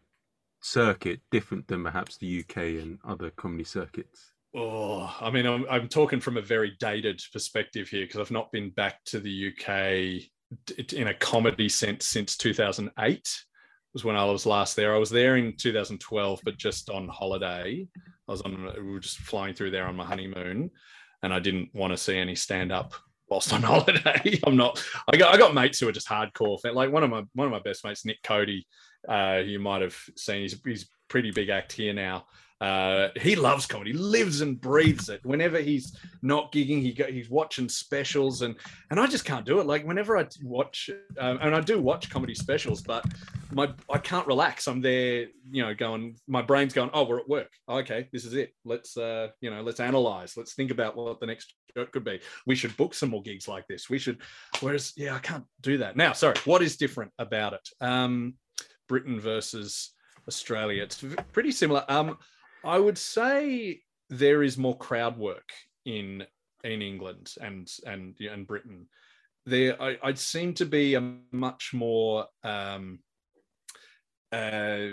[0.61, 4.31] circuit different than perhaps the UK and other comedy circuits?
[4.55, 8.51] Oh, I mean, I'm, I'm talking from a very dated perspective here because I've not
[8.51, 13.45] been back to the UK in a comedy sense since 2008
[13.95, 14.93] was when I was last there.
[14.93, 17.87] I was there in 2012, but just on holiday.
[18.27, 20.69] I was on, we were just flying through there on my honeymoon,
[21.23, 22.93] and I didn't want to see any stand up
[23.29, 24.37] whilst on holiday.
[24.45, 24.83] I'm not.
[25.11, 26.59] I got I got mates who are just hardcore.
[26.73, 28.67] Like one of my one of my best mates, Nick Cody,
[29.07, 30.41] uh, you might have seen.
[30.41, 32.25] He's he's pretty big act here now.
[32.61, 35.19] Uh, he loves comedy, lives and breathes it.
[35.25, 38.55] Whenever he's not gigging, he go, he's watching specials, and
[38.91, 39.67] and I just can't do it.
[39.67, 40.89] Like whenever I watch,
[41.19, 43.03] um, and I do watch comedy specials, but
[43.51, 44.67] my I can't relax.
[44.67, 46.15] I'm there, you know, going.
[46.27, 46.89] My brain's going.
[46.93, 47.51] Oh, we're at work.
[47.67, 48.53] Okay, this is it.
[48.63, 50.37] Let's uh, you know, let's analyze.
[50.37, 52.21] Let's think about what the next joke could be.
[52.47, 53.89] We should book some more gigs like this.
[53.89, 54.21] We should.
[54.61, 56.13] Whereas, yeah, I can't do that now.
[56.13, 56.35] Sorry.
[56.45, 57.67] What is different about it?
[57.81, 58.35] Um,
[58.87, 59.91] Britain versus
[60.27, 60.83] Australia.
[60.83, 61.83] It's pretty similar.
[61.89, 62.17] Um,
[62.65, 65.49] I would say there is more crowd work
[65.85, 66.25] in
[66.63, 68.87] in England and and and Britain.
[69.45, 72.99] There, I, would seem to be a much more um,
[74.31, 74.87] uh,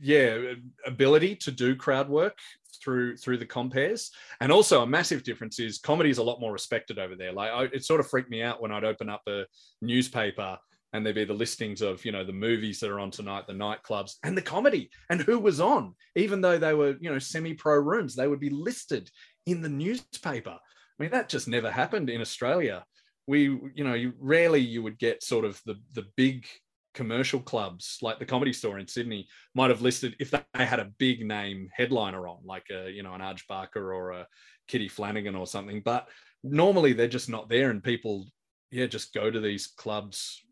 [0.00, 0.54] yeah
[0.86, 2.38] ability to do crowd work
[2.82, 6.52] through through the compères and also a massive difference is comedy is a lot more
[6.52, 9.22] respected over there like I, it sort of freaked me out when i'd open up
[9.28, 9.44] a
[9.80, 10.58] newspaper
[10.94, 13.52] and there'd be the listings of you know the movies that are on tonight the
[13.52, 14.88] nightclubs and the comedy.
[15.10, 15.94] And who was on?
[16.16, 19.10] Even though they were you know semi-pro rooms they would be listed
[19.44, 20.56] in the newspaper.
[20.56, 22.84] I mean that just never happened in australia.
[23.26, 23.42] We
[23.74, 26.46] you know you rarely you would get sort of the the big
[26.94, 30.92] commercial clubs like the comedy store in sydney might have listed if they had a
[30.98, 34.26] big name headliner on like a you know an arj barker or a
[34.68, 35.82] kitty flanagan or something.
[35.84, 36.08] But
[36.44, 38.28] normally they're just not there and people
[38.70, 40.44] yeah just go to these clubs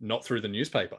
[0.00, 0.96] not through the newspaper.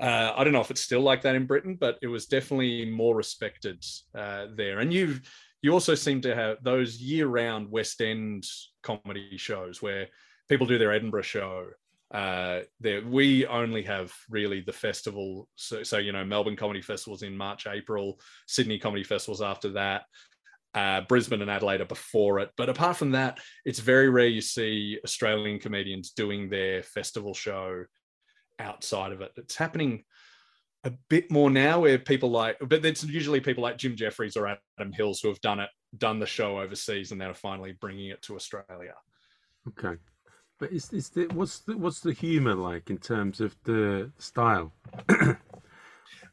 [0.00, 2.90] Uh, I don't know if it's still like that in Britain, but it was definitely
[2.90, 4.80] more respected uh, there.
[4.80, 5.20] And you
[5.62, 8.44] you also seem to have those year-round West End
[8.82, 10.08] comedy shows where
[10.48, 11.66] people do their Edinburgh show.
[12.12, 15.48] Uh, there we only have really the festival.
[15.56, 20.02] So, so you know, Melbourne Comedy Festivals in March, April, Sydney Comedy Festivals after that.
[20.74, 22.50] Uh, Brisbane and Adelaide are before it.
[22.56, 27.84] But apart from that, it's very rare you see Australian comedians doing their festival show
[28.58, 29.32] outside of it.
[29.36, 30.04] It's happening
[30.84, 34.48] a bit more now where people like, but it's usually people like Jim Jeffries or
[34.48, 38.22] Adam Hills who have done it, done the show overseas, and they're finally bringing it
[38.22, 38.94] to Australia.
[39.68, 40.00] Okay.
[40.58, 44.72] But is, is the, what's the, what's the humor like in terms of the style?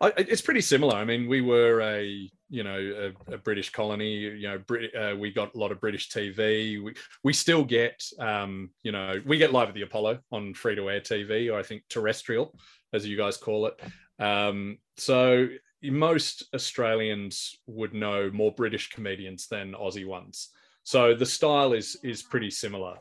[0.01, 0.95] I, it's pretty similar.
[0.95, 4.15] I mean, we were a you know a, a British colony.
[4.15, 6.81] You know, Brit, uh, we got a lot of British TV.
[6.81, 10.75] We we still get um, you know we get live at the Apollo on free
[10.75, 12.57] to air TV, or I think terrestrial,
[12.93, 13.79] as you guys call it.
[14.19, 15.47] Um, so
[15.83, 20.49] most Australians would know more British comedians than Aussie ones.
[20.89, 22.95] So the style is is pretty similar,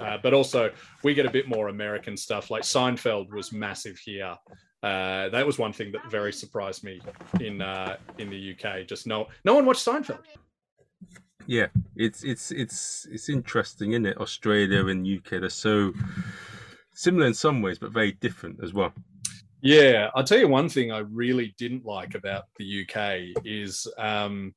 [0.00, 0.72] uh, but also
[1.04, 2.50] we get a bit more American stuff.
[2.50, 4.34] Like Seinfeld was massive here.
[4.82, 7.00] Uh, that was one thing that very surprised me
[7.40, 8.88] in uh, in the UK.
[8.88, 10.24] Just no no one watched Seinfeld.
[11.46, 14.18] Yeah, it's it's it's it's interesting, isn't it?
[14.18, 15.92] Australia and UK they're so
[16.92, 18.92] similar in some ways, but very different as well.
[19.62, 24.54] Yeah, I'll tell you one thing I really didn't like about the UK is um,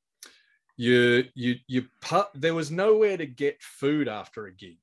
[0.82, 4.80] you you you pu- there was nowhere to get food after a gig.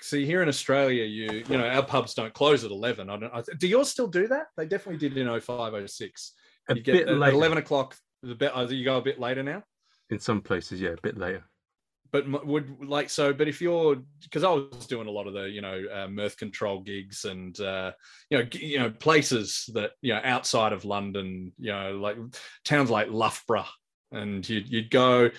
[0.00, 3.10] See, here in Australia, you you know our pubs don't close at eleven.
[3.10, 3.32] I don't.
[3.32, 4.46] I, do yours still do that?
[4.56, 6.32] They definitely did in 0506.
[6.70, 7.96] A You get bit at later eleven o'clock.
[8.22, 9.62] The bit uh, you go a bit later now.
[10.10, 11.44] in some places, yeah, a bit later.
[12.12, 15.46] but would like so but if you're because i was doing a lot of the
[15.56, 17.90] you know uh, mirth control gigs and uh
[18.30, 22.16] you know g- you know places that you know outside of london you know like
[22.64, 23.72] towns like loughborough
[24.12, 25.30] and you'd, you'd go.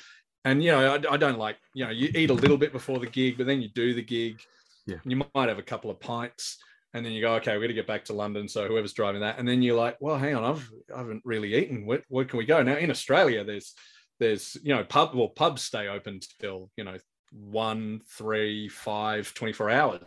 [0.46, 3.00] And you know I, I don't like you know you eat a little bit before
[3.00, 4.40] the gig but then you do the gig.
[4.86, 4.98] Yeah.
[5.04, 6.58] you might have a couple of pints
[6.94, 8.48] and then you go okay we're going to get back to london.
[8.48, 11.56] So whoever's driving that and then you're like well hang on i've i haven't really
[11.56, 11.86] eaten.
[11.86, 12.64] Where, where can we go?
[12.64, 13.74] Now in australia there's
[14.20, 16.98] there's you know pub well pubs stay open till you know
[17.32, 20.02] one three five 24 hours.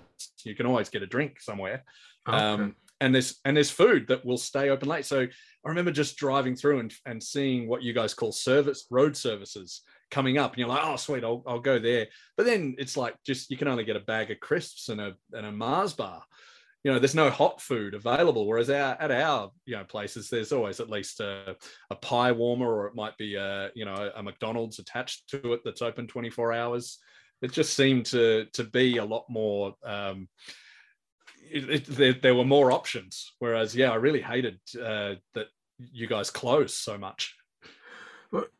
[0.44, 1.84] You can always get a drink somewhere.
[2.28, 2.36] Okay.
[2.36, 5.06] um, and there's and there's food that will stay open late.
[5.06, 9.16] So i remember just driving through and, and seeing what you guys call service road
[9.16, 10.52] services coming up.
[10.52, 12.06] And you're like oh sweet I'll, I'll go there.
[12.36, 15.14] But then it's like just you can only get a bag of crisps and a
[15.32, 16.22] and a mars bar.
[16.84, 20.52] You know there's no hot food available whereas our, at our you know places there's
[20.52, 21.56] always at least a,
[21.90, 25.60] a pie warmer or it might be a you know a mcdonald's attached to it
[25.64, 26.98] that's open 24 hours.
[27.42, 30.28] It just seemed to to be a lot more um
[31.52, 35.46] it, it, there, there were more options whereas yeah i really hated uh, that
[35.78, 37.34] you guys closed so much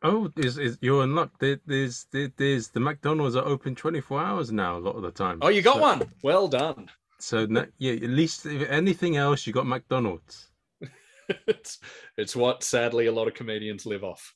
[0.03, 1.31] Oh, is is you're in luck.
[1.39, 5.11] There, there's there, there's the McDonald's are open 24 hours now a lot of the
[5.11, 5.39] time.
[5.41, 9.53] oh you got So- one well done So yeah, at least if anything else, you
[9.53, 10.49] got McDonald's.
[11.47, 11.79] it's
[12.17, 14.33] it's what sadly a lot of comedians live off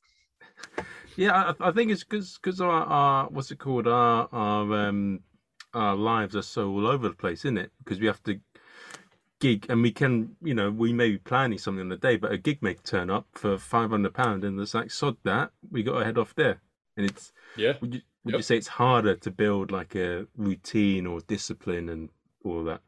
[1.17, 5.19] Yeah, I, I think it's because because our, our what's it called our our um
[5.75, 7.71] our lives are so all over the place, isn't it?
[7.83, 8.39] Because we have to
[9.41, 12.31] gig and we can you know we may be planning something on the day, but
[12.31, 15.83] a gig may turn up for five hundred pound and it's like sod that we
[15.83, 16.61] got to head off there,
[16.97, 18.39] and it's yeah would you would Yep.
[18.39, 22.09] you say it's harder to build like a routine or discipline and
[22.43, 22.81] all that?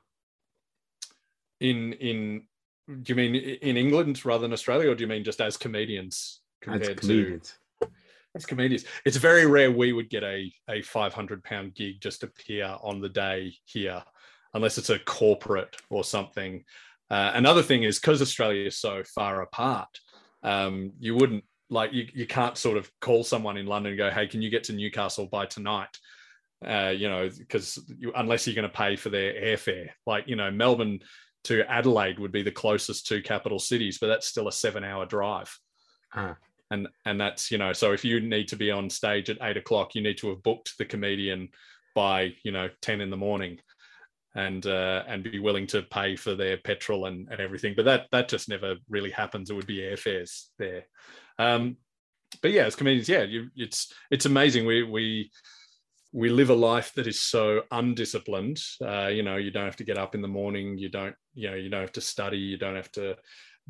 [1.59, 2.43] in in
[3.01, 6.41] do you mean in england rather than australia or do you mean just as comedians
[6.61, 7.37] compared As to
[8.35, 12.75] as comedians it's very rare we would get a a 500 pound gig just appear
[12.81, 14.03] on the day here
[14.53, 16.63] unless it's a corporate or something.
[17.11, 19.87] Uh, another thing is because australia is so far apart
[20.43, 24.09] um, you wouldn't like you, you can't sort of call someone in london and go
[24.09, 25.97] hey can you get to newcastle by tonight?
[26.65, 29.89] Uh, you know because you, unless you're going to pay for their airfare.
[30.05, 30.99] Like you know melbourne
[31.45, 35.05] to adelaide would be the closest two capital cities but that's still a seven hour
[35.05, 35.55] drive.
[36.13, 36.35] Ah,
[36.71, 39.57] and and that's you know so if you need to be on stage at eight
[39.57, 41.49] o'clock you need to have booked the comedian
[41.95, 43.57] by you know 10 in the morning
[44.35, 47.73] and uh, and be willing to pay for their petrol and, and everything.
[47.75, 49.49] But that that just never really happens.
[49.49, 50.85] It would be airfares there.
[51.39, 51.77] Um
[52.41, 54.65] but yeah as comedians yeah you, it's it's amazing.
[54.65, 55.31] We we
[56.13, 58.59] we live a life that is so undisciplined.
[58.79, 60.77] Uh, you know you don't have to get up in the morning.
[60.77, 62.37] You don't you know you don't have to study.
[62.37, 63.15] You don't have to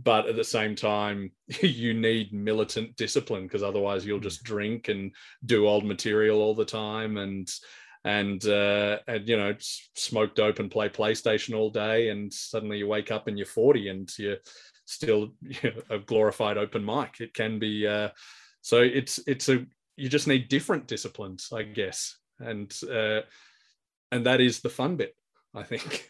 [0.03, 1.31] but at the same time
[1.61, 5.11] you need militant discipline because otherwise you'll just drink and
[5.45, 7.49] do old material all the time and
[8.07, 9.53] and uh, and you know
[9.95, 13.89] smoke dope and play PlayStation all day, and suddenly you wake up and you're 40
[13.89, 14.37] and you're
[14.85, 17.19] still you know, a glorified open mic.
[17.19, 18.09] It can be uh,
[18.61, 19.65] so it's it's a
[19.97, 23.21] you just need different disciplines, I guess, and uh,
[24.11, 25.15] and that is the fun bit,
[25.53, 26.09] I think.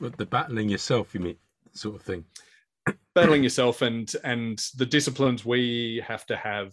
[0.00, 1.36] The battling yourself, you mean,
[1.74, 2.24] sort of thing.
[3.14, 6.72] battling yourself and and the disciplines we have to have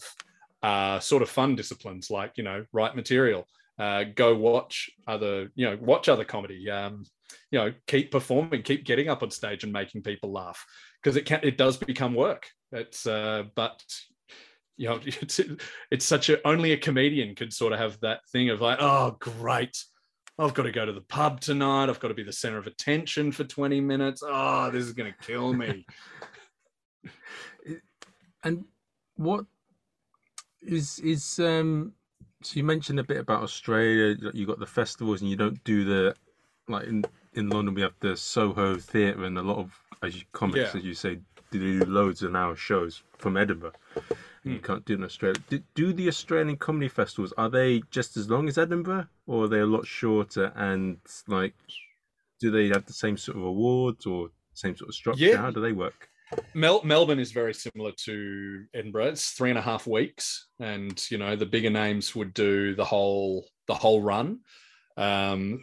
[0.63, 3.45] are sort of fun disciplines like you know write material
[3.79, 7.03] uh, go watch other you know watch other comedy um,
[7.51, 10.65] you know keep performing keep getting up on stage and making people laugh
[11.01, 13.81] because it can it does become work it's uh, but
[14.77, 15.39] you know it's
[15.91, 19.15] it's such a only a comedian could sort of have that thing of like oh
[19.19, 19.77] great
[20.39, 21.89] I've got to go to the pub tonight.
[21.89, 24.21] I've got to be the center of attention for 20 minutes.
[24.25, 25.85] Oh, this is going to kill me.
[28.43, 28.65] And
[29.15, 29.45] what
[30.61, 31.93] is is um?
[32.43, 34.15] So you mentioned a bit about Australia.
[34.15, 36.15] that You got the festivals, and you don't do the
[36.67, 37.73] like in in London.
[37.73, 39.71] We have the Soho Theatre, and a lot of
[40.03, 40.79] as you comics, Yeah.
[40.79, 41.19] as you say,
[41.51, 43.73] do loads of hour shows from Edinburgh.
[44.47, 44.65] And you Hmm.
[44.65, 45.41] can't do it in Australia.
[45.49, 49.47] Do, do the Australian comedy festivals are they just as long as Edinburgh, or are
[49.49, 50.53] they a lot shorter?
[50.55, 51.53] And like,
[52.39, 55.25] do they have the same sort of awards or same sort of structure?
[55.25, 55.37] Yeah.
[55.37, 56.07] How do they work?
[56.53, 59.07] Mel- Melbourne is very similar to Edinburgh.
[59.07, 62.85] It's three and a half weeks, and you know the bigger names would do the
[62.85, 64.39] whole the whole run.
[64.95, 65.61] Um,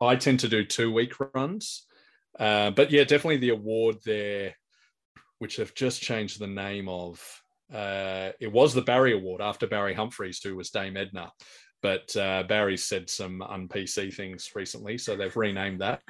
[0.00, 1.86] I tend to do two week runs,
[2.38, 4.54] uh, but yeah, definitely the award there,
[5.38, 7.42] which have just changed the name of.
[7.72, 11.32] Uh, it was the Barry Award after Barry Humphries, who was Dame Edna.
[11.82, 16.00] But uh, Barry said some un PC things recently, so they've renamed that.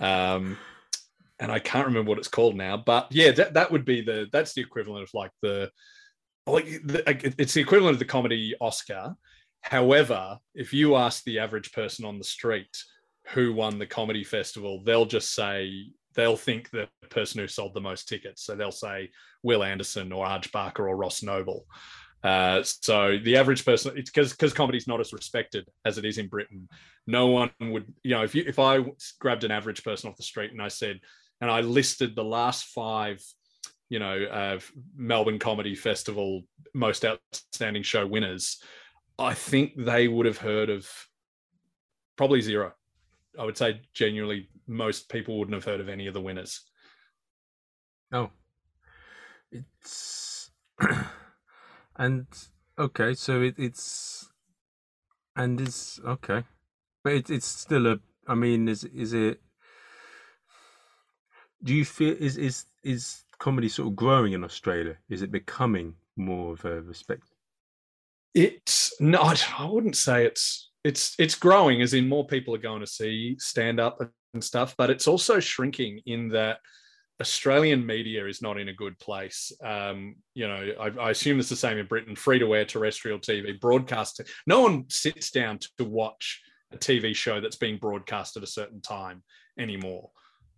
[0.00, 0.58] Um,
[1.38, 2.76] and I can't remember what it's called now.
[2.76, 5.70] But yeah, that, that would be the that's the equivalent of like the
[6.46, 6.64] like
[7.38, 9.14] it's the equivalent of the comedy Oscar.
[9.60, 12.76] However, if you ask the average person on the street
[13.28, 17.80] who won the comedy festival, they'll just say they'll think the person who sold the
[17.80, 18.44] most tickets.
[18.44, 19.10] So they'll say
[19.42, 21.66] Wil Anderson or Arj Barker or Ross Noble.
[22.22, 26.16] Uh, so the average person, it's because because comedy's not as respected as it is
[26.16, 26.68] in Britain.
[27.06, 28.82] No one would, you know, if you if I
[29.20, 31.00] grabbed an average person off the street and I said,
[31.42, 33.22] and I listed the last five,
[33.90, 34.58] you know, uh,
[34.96, 36.42] Melbourne Comedy Festival
[36.72, 38.58] most outstanding show winners,
[39.18, 40.88] I think they would have heard of
[42.16, 42.72] probably zero.
[43.38, 46.60] I would say genuinely, most people wouldn't have heard of any of the winners.
[48.12, 48.30] Oh,
[49.50, 50.50] it's
[51.96, 52.26] and
[52.78, 54.28] okay, so it, it's
[55.36, 56.44] and it's okay,
[57.02, 57.98] but it, it's still a.
[58.26, 59.40] I mean, is is it?
[61.62, 64.96] Do you feel is is is comedy sort of growing in Australia?
[65.08, 67.24] Is it becoming more of a respect?
[68.34, 69.44] It's not.
[69.58, 73.36] I wouldn't say it's it's it's growing, as in more people are going to see
[73.38, 74.00] stand up
[74.34, 76.58] and stuff, but it's also shrinking in that
[77.20, 79.52] Australian media is not in a good place.
[79.62, 82.16] Um, you know, I, I, assume it's the same in Britain.
[82.16, 84.20] Free to air terrestrial TV, broadcast.
[84.46, 88.80] No one sits down to watch a TV show that's being broadcast at a certain
[88.80, 89.22] time
[89.58, 90.10] anymore.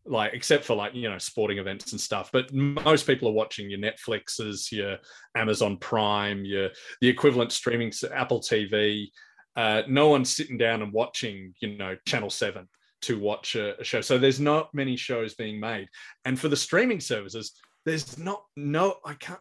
[0.07, 2.31] Like, except for like you know sporting events and stuff.
[2.33, 4.99] But most people are watching your Netflixes, your
[5.35, 6.71] Amazon Prime, your
[7.03, 9.09] the equivalent streaming Apple TV.
[9.57, 12.69] Uh, no one's sitting down and watching, you know, Channel Seven
[13.07, 14.01] to watch a, a show.
[14.01, 15.89] So there's not many shows being made.
[16.25, 17.53] And for the streaming services,
[17.85, 19.41] there's not no I can't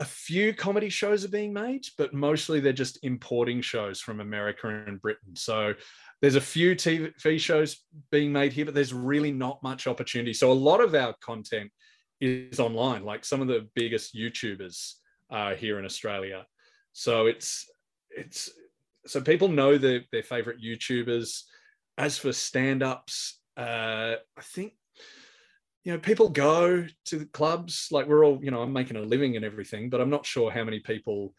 [0.00, 4.68] a few comedy shows are being made, but mostly they're just importing shows from America
[4.68, 5.36] and Britain.
[5.36, 5.74] So
[6.20, 10.32] there's a few TV shows being made here, but there's really not much opportunity.
[10.32, 11.70] So a lot of our content
[12.20, 14.94] is online, like some of the biggest YouTubers
[15.30, 16.46] are here in Australia.
[16.92, 17.70] So it's
[18.10, 18.50] it's
[19.06, 21.42] so people know their, their favorite YouTubers
[21.98, 24.72] as for stand-ups, uh, I think
[25.84, 27.88] you know people go to the clubs.
[27.90, 30.50] Like we're all, you know, I'm making a living and everything, but I'm not sure
[30.50, 31.34] how many people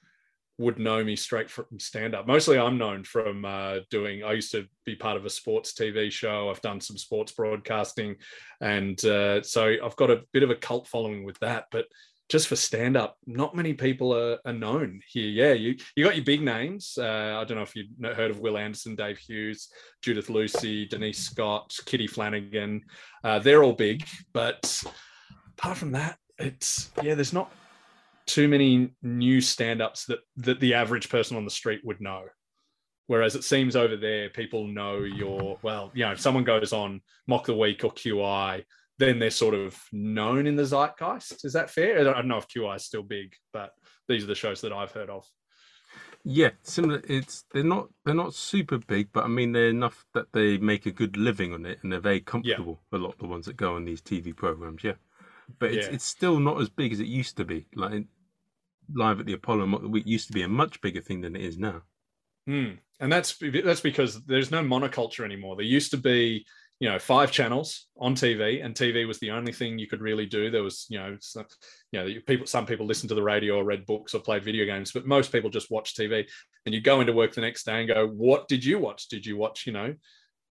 [0.59, 2.27] would know me straight from stand up.
[2.27, 6.11] Mostly I'm known from uh, doing, I used to be part of a sports TV
[6.11, 6.49] show.
[6.49, 8.15] I've done some sports broadcasting.
[8.61, 11.65] And uh, so I've got a bit of a cult following with that.
[11.71, 11.85] But
[12.29, 15.27] just for stand up, not many people are, are, known here.
[15.27, 16.97] Yeah, you you got your big names.
[16.97, 19.69] Uh, I don't know if you've heard of Wil Anderson, Dave Hughes,
[20.01, 22.81] Judith Lucy, Denise Scott, Kitty Flanagan.
[23.23, 24.81] Uh, they're all big, but
[25.57, 27.51] apart from that, it's yeah, there's not
[28.25, 32.23] too many new stand ups that that the average person on the street would know.
[33.07, 37.01] Whereas it seems over there, people know your well, you know, if someone goes on
[37.27, 38.63] Mock the Week or QI,
[39.03, 41.45] then they're sort of known in the zeitgeist.
[41.45, 41.99] Is that fair?
[41.99, 43.71] I don't know if QI is still big, but
[44.07, 45.25] these are the shows that I've heard of.
[46.25, 47.01] Yeah, similar.
[47.07, 50.85] It's they're not they're not super big, but I mean they're enough that they make
[50.85, 52.79] a good living on it, and they're very comfortable.
[52.91, 52.99] Yeah.
[52.99, 54.93] A lot of the ones that go on these TV programs, yeah.
[55.59, 55.93] But it's yeah.
[55.93, 57.67] it's still not as big as it used to be.
[57.75, 58.05] Like
[58.93, 61.57] live at the Apollo it used to be a much bigger thing than it is
[61.57, 61.81] now.
[62.47, 62.77] Mm.
[62.99, 65.55] And that's that's because there's no monoculture anymore.
[65.55, 66.45] There used to be
[66.83, 70.25] you know five channels on TV, and TV was the only thing you could really
[70.25, 70.51] do.
[70.51, 71.45] There was you know some,
[71.93, 74.65] you know people some people listened to the radio or read books or played video
[74.65, 76.27] games, but most people just watch TV.
[76.65, 79.07] And you go into work the next day and go, what did you watch?
[79.07, 79.95] Did you watch you know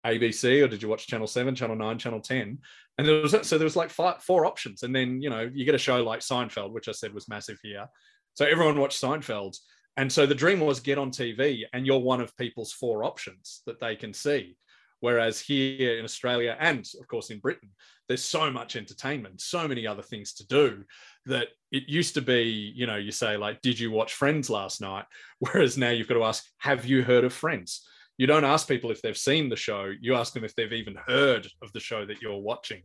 [0.07, 2.57] ABC or did you watch Channel Seven, Channel Nine, Channel Ten?
[2.97, 5.65] And there was so there was like five, four options, and then you know you
[5.65, 7.85] get a show like Seinfeld, which I said was massive here.
[8.33, 9.55] So everyone watched Seinfeld.
[9.95, 13.61] And so the dream was get on TV and you're one of people's four options
[13.67, 14.57] that they can see.
[15.03, 17.67] Whereas here in Australia and of course in Britain,
[18.07, 20.85] there's so much entertainment, so many other things to do
[21.25, 24.79] that it used to be, you know, you say, like, did you watch Friends last
[24.79, 25.03] night?
[25.39, 27.85] Whereas now you've got to ask, have you heard of Friends?
[28.17, 30.95] You don't ask people if they've seen the show, you ask them if they've even
[31.05, 32.81] heard of the show that you're watching.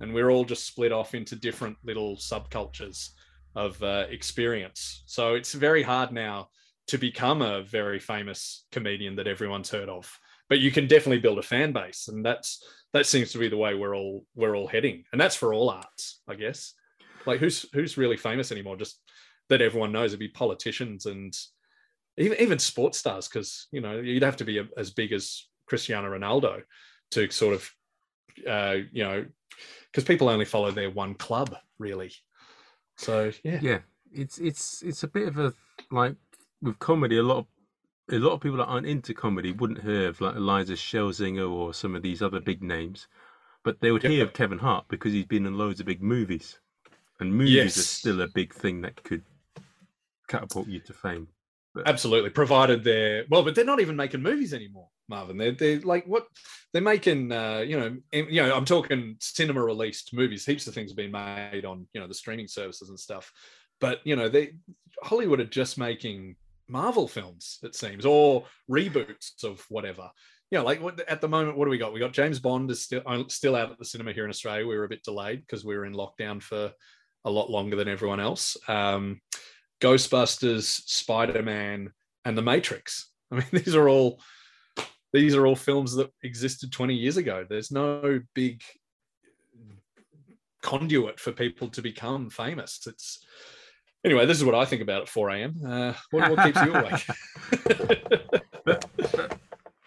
[0.00, 3.10] And we're all just split off into different little subcultures
[3.54, 5.04] of uh, experience.
[5.06, 6.48] So it's very hard now
[6.88, 10.12] to become a very famous comedian that everyone's heard of
[10.50, 13.56] but you can definitely build a fan base, and that's that seems to be the
[13.56, 16.74] way we're all we're all heading, and that's for all arts, I guess.
[17.24, 18.76] Like who's who's really famous anymore?
[18.76, 19.00] Just
[19.48, 20.10] that everyone knows.
[20.10, 21.32] It'd be politicians and
[22.18, 25.46] even even sports stars, because you know you'd have to be a, as big as
[25.66, 26.62] Cristiano Ronaldo
[27.12, 27.70] to sort of,
[28.48, 29.24] uh, you know,
[29.86, 32.12] because people only follow their one club really.
[32.96, 33.78] So yeah, yeah,
[34.12, 35.54] it's it's it's a bit of a
[35.92, 36.16] like
[36.60, 37.18] with comedy.
[37.18, 37.46] A lot of
[38.12, 41.72] a lot of people that aren't into comedy wouldn't hear of like Iliza Shlesinger or
[41.72, 43.06] some of these other big names,
[43.62, 46.58] but they would hear of Kevin Hart because he's been in loads of big movies,
[47.20, 47.78] and movies Yes.
[47.78, 49.22] are still a big thing that could
[50.28, 51.28] catapult you to fame.
[51.86, 55.36] Absolutely, provided they're well, but they're not even making movies anymore, Marvin.
[55.36, 56.26] They're they're like what
[56.72, 57.30] they're making.
[57.30, 60.44] Uh, you know, you know, I'm talking cinema released movies.
[60.44, 63.32] Heaps of things have been made on you know the streaming services and stuff.
[63.80, 64.54] But you know, they
[65.02, 66.34] Hollywood are just making
[66.70, 70.10] Marvel films, it seems, or reboots of whatever.
[70.50, 71.92] You know, like at the moment, what do we got?
[71.92, 74.66] We got James Bond is still uh, still out at the cinema here in Australia.
[74.66, 76.72] We were a bit delayed because we were in lockdown for
[77.24, 78.56] a lot longer than everyone else.
[78.66, 79.20] Um,
[79.80, 81.92] Ghostbusters, Spider Man,
[82.24, 83.10] and The Matrix.
[83.30, 84.20] I mean, these are all
[85.12, 87.44] these are all films that existed 20 years ago.
[87.48, 88.62] There's no big
[90.62, 92.80] conduit for people to become famous.
[92.86, 93.24] It's
[94.04, 94.26] anyway.
[94.26, 95.54] This is what I think about at 4 a.m.
[95.66, 97.06] Uh, what, what keeps you awake?
[98.64, 99.38] but, but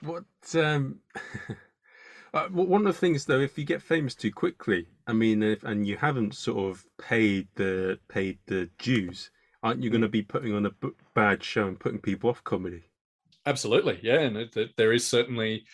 [0.02, 0.24] what
[0.56, 1.00] um
[2.34, 5.64] uh, one of the things though if you get famous too quickly i mean if
[5.64, 10.22] and you haven't sort of paid the paid the dues aren't you going to be
[10.22, 12.84] putting on a b- bad show and putting people off comedy
[13.46, 15.66] Absolutely, yeah, and it, it- there is certainly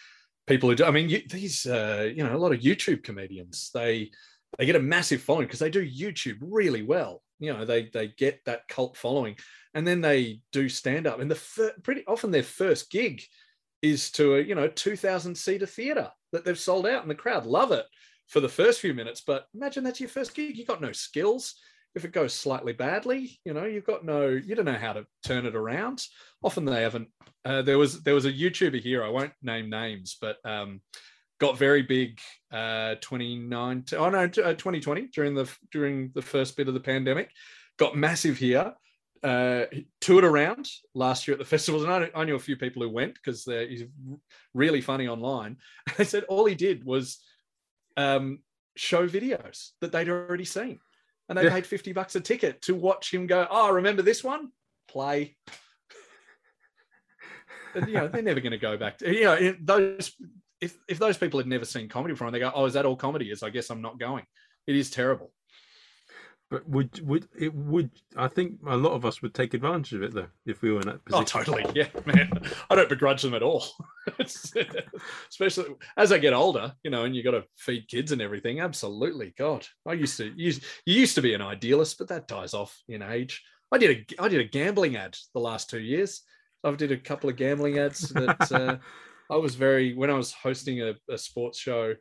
[0.48, 0.86] people who do.
[0.86, 4.10] I mean, you, these, uh, you know, a lot of YouTube comedians they
[4.58, 7.22] they get a massive following because they do YouTube really well.
[7.40, 9.38] You know, they they get that cult following,
[9.74, 13.22] and then they do stand up, and the fir- pretty often their first gig
[13.82, 17.16] is to a you know two thousand seater theater that they've sold out, and the
[17.16, 17.86] crowd love it
[18.28, 19.22] for the first few minutes.
[19.26, 20.58] But imagine that's your first gig.
[20.58, 21.56] You got no skills.
[21.96, 25.08] If it goes slightly badly, you know, you've got no, you don't know how to
[25.26, 26.06] turn it around.
[26.44, 27.08] Often they haven't
[27.46, 29.04] uh, there was there was a YouTuber here.
[29.04, 30.82] I won't name names, but um,
[31.40, 32.20] got very big
[32.52, 33.98] uh, 2019.
[34.00, 37.32] Oh no, uh, 2020 during the during the first bit of the pandemic.
[37.78, 38.74] Got massive here.
[39.22, 39.66] Uh,
[40.00, 42.90] toured around last year at the festivals, and I, I knew a few people who
[42.90, 43.84] went because he's
[44.54, 45.58] really funny online.
[45.98, 47.20] They said all he did was
[47.98, 48.40] um,
[48.78, 50.80] show videos that they'd already seen,
[51.28, 51.50] and they Yeah.
[51.50, 53.46] paid 50 bucks a ticket to watch him go.
[53.50, 54.52] Oh, remember this one?
[54.88, 55.36] Play
[57.88, 60.12] you know they're never going to go back to you know those
[60.62, 62.86] if if those people had never seen comedy before and they go oh is that
[62.86, 63.44] all comedy is?
[63.44, 64.26] I guess i'm not going.
[64.68, 65.32] It is terrible.
[66.50, 70.02] But would would it would i think a lot of us would take advantage of
[70.02, 71.22] it though if we were in that position.
[71.22, 71.54] oh position.
[71.54, 71.80] totally.
[71.80, 72.32] Yeah man.
[72.70, 73.66] I don't begrudge them at all.
[74.20, 78.60] Especially as i get older you know and you got to feed kids and everything
[78.60, 79.34] absolutely.
[79.38, 82.76] God i used to use you used to be an idealist but that dies off
[82.88, 83.44] in age.
[83.72, 86.22] I did a i did a gambling ad the last two years.
[86.64, 88.78] I've did a couple of gambling ads that uh,
[89.30, 91.96] I was very when I was hosting a, a sports show.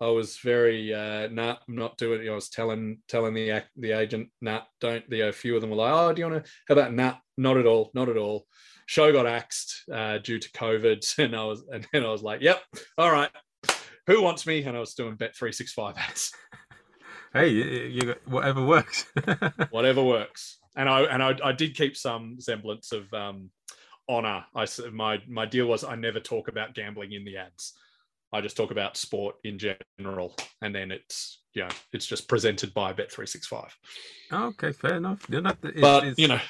[0.00, 2.30] I was very uh, nah, I'm not doing it.
[2.30, 5.08] I was telling telling the the agent, nah, don't.
[5.10, 6.50] The a few of them were like, oh, do you want to?
[6.68, 8.46] How about nah, not at all, not at all.
[8.86, 12.42] Show got axed uh, due to COVID, and I was and then I was like,
[12.42, 12.62] yep,
[12.96, 13.30] all right.
[14.06, 14.62] Who wants me?
[14.62, 16.32] And I was doing bet three six five ads,
[17.32, 19.04] hey you, you got whatever works
[19.70, 20.58] whatever works.
[20.76, 23.50] And I and I, I did keep some semblance of um,
[24.08, 24.44] honor.
[24.54, 27.74] I my my deal was I never talk about gambling in the ads.
[28.32, 32.74] I just talk about sport in general, and then it's you know it's just presented
[32.74, 33.74] by Bet three six five.
[34.32, 36.40] Oh, okay fair enough not- it's- But it's- you know,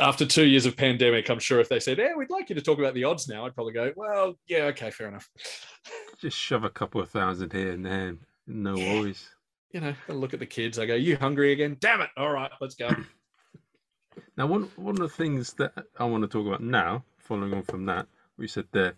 [0.00, 2.62] after two years of pandemic, I'm sure if they said, "Yeah, we'd like you to
[2.62, 5.28] talk about the odds now," I'd probably go, "Well, yeah, okay, fair enough."
[6.20, 8.14] just shove a couple of thousand here and there
[8.46, 8.94] no Yeah.
[9.00, 9.28] worries
[9.72, 10.78] You know, I look at the kids.
[10.80, 11.76] I go, "You hungry again?
[11.80, 12.10] Damn it!
[12.16, 12.88] All right, let's go."
[14.36, 17.62] Now, one one of the things that I want to talk about now, following on
[17.62, 18.06] from that,
[18.36, 18.94] we said there,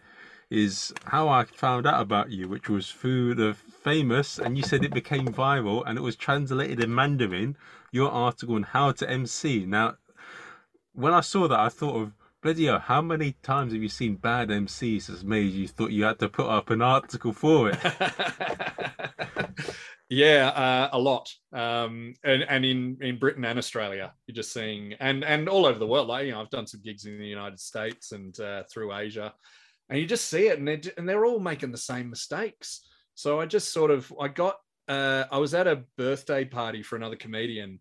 [0.51, 4.85] is how I found out about you, which was through the famous, and you said
[4.85, 7.57] it became viral, and it was translated in Mandarin.
[7.91, 9.67] Your article on how to MC.
[9.67, 9.97] Now,
[10.95, 12.13] when I saw that, I thought of
[12.43, 16.05] bloody hell, how many times have you seen bad MCs as made you thought you
[16.05, 17.79] had to put up an article for it?
[20.09, 24.95] yeah, uh, a lot, um, and and in in Britain and Australia, you're just seeing,
[24.95, 26.09] and and all over the world.
[26.09, 29.33] Like you know, I've done some gigs in the United States and uh, through Asia,
[29.89, 32.87] and you just see it, and they're, and they're all making the same mistakes.
[33.15, 34.57] So I just sort of I got
[34.89, 37.79] uh, I was at a birthday party for another comedian,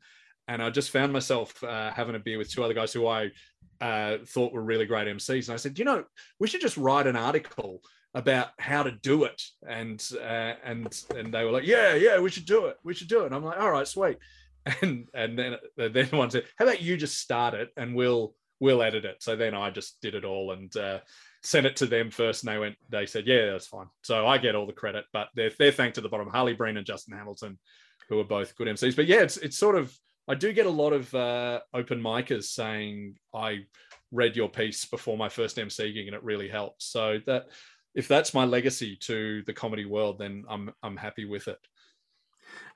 [0.52, 3.32] and I just found myself uh, having a beer with two other guys who I
[3.80, 6.04] uh, thought were really great MCs, and I said, you know,
[6.40, 7.82] we should just write an article
[8.14, 12.30] about how to do it and uh, and and they were like yeah yeah we
[12.30, 14.18] should do it we should do it and i'm like all right sweet
[14.82, 18.84] and and then then one said how about you just start it and we'll we'll
[18.84, 19.22] edit it.
[19.22, 21.00] So then I just did it all and uh,
[21.44, 23.88] sent it to them first, and they went, they said, yeah, that's fine.
[24.04, 26.30] So I get all the credit, but they're they're thanked at the bottom.
[26.30, 27.60] Harley Breen and Justin Hamilton,
[28.08, 28.96] who are both good MCs.
[28.96, 29.94] But yeah, it's it's sort of
[30.32, 33.66] I do get a lot of uh, open micers saying I
[34.14, 36.84] read your piece before my first MC gig and it really helped.
[36.84, 37.48] So that
[37.94, 41.60] if that's my legacy to the comedy world, then I'm I'm happy with it.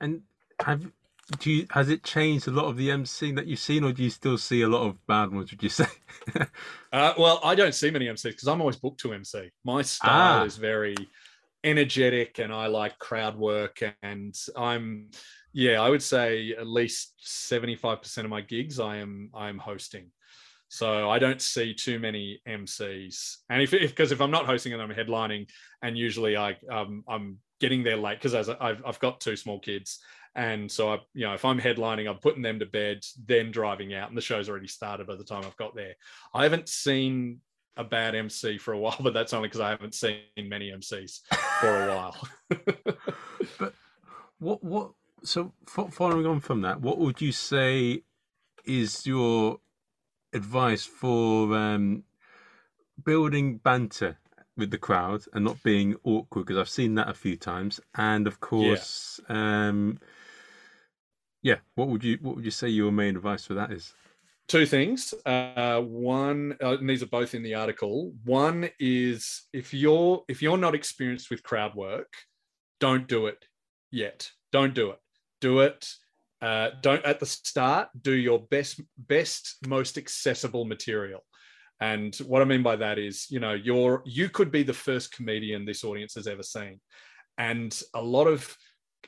[0.02, 0.20] And
[0.60, 0.86] have
[1.40, 4.02] do you has it changed a lot of the MC that you've seen, or do
[4.02, 5.50] you still see a lot of bad ones?
[5.50, 5.86] Would you say?
[6.92, 9.50] uh, well, I don't see many MCs because I'm always booked to MC.
[9.64, 10.44] My style ah.
[10.44, 10.94] is very
[11.64, 15.08] energetic, and I like crowd work, and I'm
[15.56, 19.48] yeah, I would say at least seventy five percent of my gigs I am I
[19.48, 20.10] am hosting.
[20.68, 24.74] So I don't see too many MCs, and if because if, if, I'm not hosting
[24.74, 25.48] and I'm headlining,
[25.80, 29.58] and usually I um, I'm getting there late because as I've I've got two small
[29.58, 30.00] kids,
[30.34, 33.94] and so I you know if I'm headlining, I'm putting them to bed, then driving
[33.94, 35.94] out, and the show's already started by the time I've got there.
[36.34, 37.40] I haven't seen
[37.78, 41.20] a bad MC for a while, but that's only because I haven't seen many MCs
[41.60, 42.28] for a while.
[43.58, 43.74] but
[44.38, 44.90] what what
[45.26, 48.02] so following on from that, what would you say
[48.64, 49.60] is your
[50.32, 52.04] advice for um,
[53.04, 54.18] building banter
[54.56, 57.80] with the crowd and not being awkward because I've seen that a few times.
[57.94, 59.68] And of course, yeah.
[59.68, 59.98] Um,
[61.42, 63.92] yeah, what would you what would you say your main advice for that is?
[64.48, 65.12] Two things.
[65.24, 68.12] Uh, one, uh, and these are both in the article.
[68.24, 72.12] One is if you're if you're not experienced with crowd work,
[72.80, 73.44] don't do it
[73.90, 74.30] yet.
[74.52, 74.98] Don't do it.
[75.40, 75.86] Do it
[76.42, 81.24] uh, don't at the start do your best, best, most accessible material.
[81.80, 85.12] And what I mean by that is, you know, you're you could be the first
[85.12, 86.80] comedian this audience has ever seen,
[87.38, 88.56] and a lot of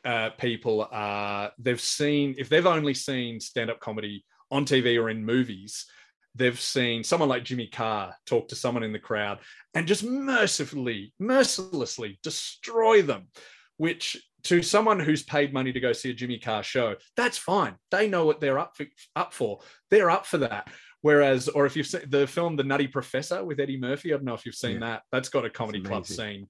[0.04, 5.24] uh, people are they've seen if they've only seen stand-up comedy on TV or in
[5.24, 5.86] movies,
[6.34, 9.38] they've seen someone like Jimmy Carr talk to someone in the crowd
[9.74, 13.28] and just mercifully, mercilessly destroy them,
[13.76, 17.76] which to someone who's paid money to go see a Jimmy Carr show, that's fine.
[17.90, 18.86] They know what they're up for,
[19.16, 19.60] up for.
[19.90, 20.68] They're up for that.
[21.00, 24.24] Whereas, or if you've seen the film The Nutty Professor with Eddie Murphy, I don't
[24.24, 24.86] know if you've seen yeah.
[24.86, 25.02] that.
[25.12, 26.48] That's got a comedy club scene.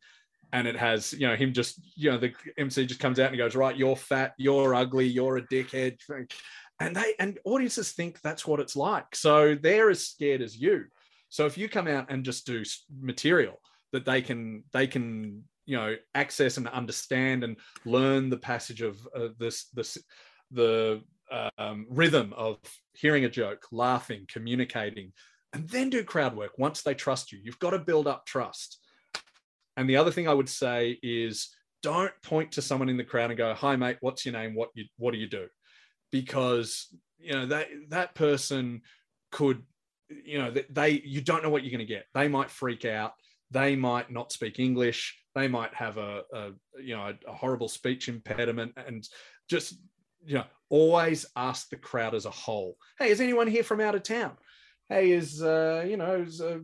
[0.53, 3.36] And it has, you know, him just, you know, the MC just comes out and
[3.36, 5.99] goes, right, you're fat, you're ugly, you're a dickhead.
[6.80, 9.14] And they and audiences think that's what it's like.
[9.14, 10.86] So they're as scared as you.
[11.28, 12.62] So if you come out and just do
[12.99, 13.61] material
[13.93, 19.07] that they can they can you know access and understand and learn the passage of
[19.14, 19.99] uh, this this
[20.51, 21.03] the
[21.59, 22.57] um, rhythm of
[22.95, 25.12] hearing a joke laughing communicating
[25.53, 27.39] and then do crowd work once they trust you.
[27.43, 28.79] You've got to build up trust.
[29.77, 31.51] And the other thing i would say is
[31.83, 34.55] don't point to someone in the crowd and go hi mate what's your name?
[34.55, 35.49] What you what do you do?
[36.11, 36.89] Because
[37.19, 38.81] you know that that person
[39.31, 39.62] could
[40.25, 42.07] you know they you don't know what you're going to get.
[42.14, 43.12] They might freak out
[43.51, 45.16] they might not speak english.
[45.34, 46.51] They might have a, a
[46.82, 49.07] you know a, a horrible speech impediment and
[49.49, 49.74] just
[50.24, 53.94] you know always ask the crowd as a whole hey is anyone here from out
[53.94, 54.36] of town?
[54.88, 56.59] Hey is uh you know is, uh,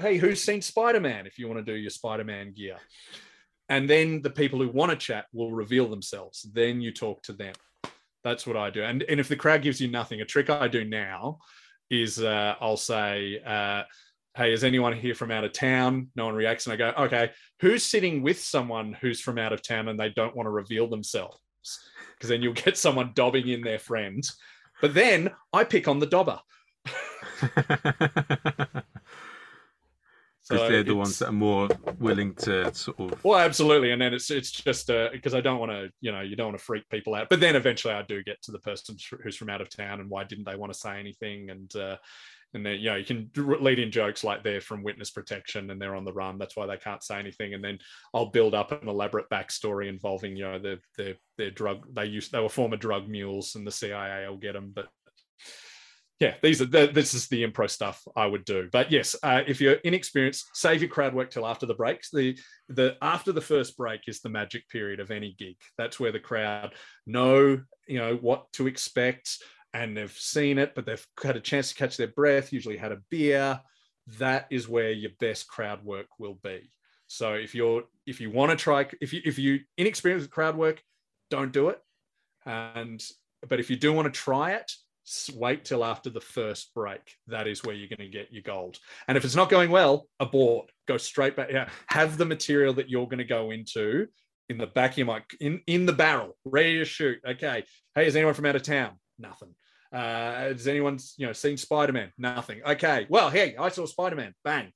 [0.00, 2.76] hey who's seen spider-man if you want to do your spider-man gear?
[3.70, 6.48] And then the people who want to chat will reveal themselves.
[6.54, 7.52] Then you talk to them.
[8.24, 8.82] That's what i do.
[8.82, 11.38] And, and if the crowd gives you nothing a trick i do now
[11.90, 13.82] is uh, i'll say uh,
[14.36, 16.08] hey, is anyone here from out of town?
[16.14, 16.66] No one reacts.
[16.66, 20.10] And I go, okay, who's sitting with someone who's from out of town and they
[20.10, 21.38] don't want to reveal themselves?
[22.14, 24.36] Because then you'll get someone dobbing in their friends.
[24.80, 26.40] But then I pick on the dobber.
[30.48, 31.68] because so they're the ones that are more
[31.98, 33.22] willing to sort of.
[33.24, 36.20] Well, absolutely, and then it's it's just because uh, I don't want to, you know,
[36.20, 37.28] you don't want to freak people out.
[37.28, 40.08] But then eventually, I do get to the person who's from out of town, and
[40.08, 41.50] why didn't they want to say anything?
[41.50, 41.96] And uh,
[42.54, 45.80] and then you know you can lead in jokes like they're from witness protection and
[45.80, 47.54] they're on the run that's why they can't say anything.
[47.54, 47.78] And then
[48.14, 52.32] i'll build up an elaborate backstory involving you know their their their drug they used
[52.32, 54.88] they were former drug mules and the cia will get them but
[56.20, 58.68] yeah these are the, this is the impro stuff i would do.
[58.72, 62.38] But yes uh, if you're inexperienced save your crowd work till after the breaks the
[62.68, 65.56] the after the first break is the magic period of any gig.
[65.76, 66.74] That's where the crowd
[67.06, 69.38] know you know what to expect
[69.74, 72.92] and they've seen it, but they've had a chance to catch their breath, usually had
[72.92, 73.60] a beer,
[74.18, 76.70] that is where your best crowd work will be.
[77.06, 80.56] So if you're if you want to try if you if you inexperienced with crowd
[80.56, 80.82] work,
[81.30, 81.80] don't do it.
[82.46, 83.02] And
[83.48, 84.70] but if you do want to try it,
[85.34, 87.00] wait till after the first break.
[87.26, 88.78] That is where you're going to get your gold.
[89.06, 90.70] And if it's not going well, abort.
[90.86, 91.50] Go straight back.
[91.50, 94.06] Yeah, have the material that you're going to go into
[94.48, 97.18] in the back of your mic, in in the barrel, ready to shoot.
[97.26, 97.64] Okay.
[97.94, 98.98] Hey, is anyone from out of town?
[99.18, 99.54] Nothing.
[99.92, 102.12] Uh, has anyone you know seen Spider Man?
[102.18, 102.60] Nothing.
[102.66, 103.06] Okay.
[103.08, 104.34] Well, hey, I saw Spider Man.
[104.44, 104.72] Bang.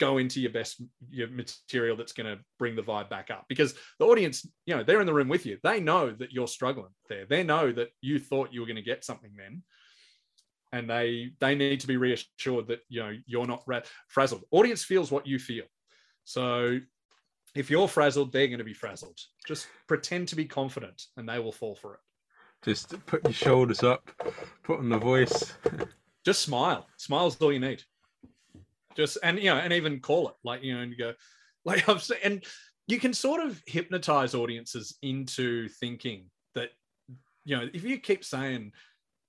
[0.00, 3.74] Go into your best your material that's going to bring the vibe back up because
[4.00, 5.58] the audience, you know, they're in the room with you.
[5.62, 7.26] They know that you're struggling there.
[7.26, 9.62] They know that you thought you were going to get something then,
[10.72, 14.42] and they they need to be reassured that you know you're not ra- frazzled.
[14.50, 15.64] Audience feels what you feel,
[16.24, 16.80] so
[17.54, 19.18] if you're frazzled, they're going to be frazzled.
[19.46, 22.00] Just pretend to be confident, and they will fall for it.
[22.64, 24.10] Just put your shoulders up,
[24.62, 25.54] put on the voice.
[26.24, 26.86] Just smile.
[26.96, 27.82] Smile's all you need.
[28.96, 31.12] Just and you know, and even call it like you know, and you go
[31.64, 32.44] like I've seen, and
[32.86, 36.70] you can sort of hypnotize audiences into thinking that
[37.44, 38.72] you know if you keep saying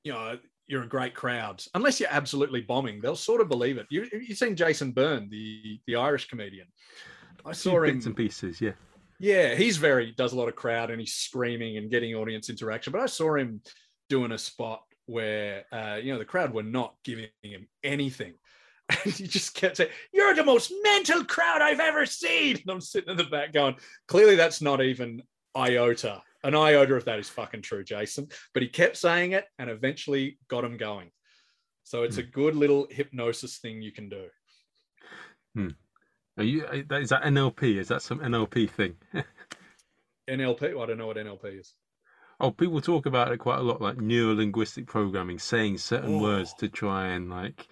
[0.03, 3.85] you know you're a great crowd unless you're absolutely bombing they'll sort of believe it
[3.89, 6.67] you, you've seen jason byrne the the irish comedian
[7.45, 8.71] i saw him bits and pieces yeah
[9.19, 12.91] yeah, he's very does a lot of crowd and he's screaming and getting audience interaction.
[12.91, 13.61] But I saw him
[14.09, 18.33] doing a spot where uh, you know the crowd were not giving him anything.
[19.03, 22.57] And he just kept saying, You're the most mental crowd I've ever seen.
[22.57, 23.75] And I'm sitting in the back going,
[24.07, 25.23] Clearly, that's not even
[25.57, 26.21] iota.
[26.43, 28.27] An iota of that is fucking true, Jason.
[28.53, 31.09] But he kept saying it and eventually got him going.
[31.83, 32.21] So it's hmm.
[32.21, 34.25] a good little hypnosis thing you can do.
[35.55, 35.69] Hmm.
[36.37, 36.65] Are you?
[36.65, 37.77] Is that NLP?
[37.77, 38.95] Is that some NLP thing?
[40.29, 40.73] NLP?
[40.73, 41.73] Well, I don't know what NLP is.
[42.39, 46.21] Oh, people talk about it quite a lot, like neuro linguistic programming, saying certain oh.
[46.21, 47.67] words to try and like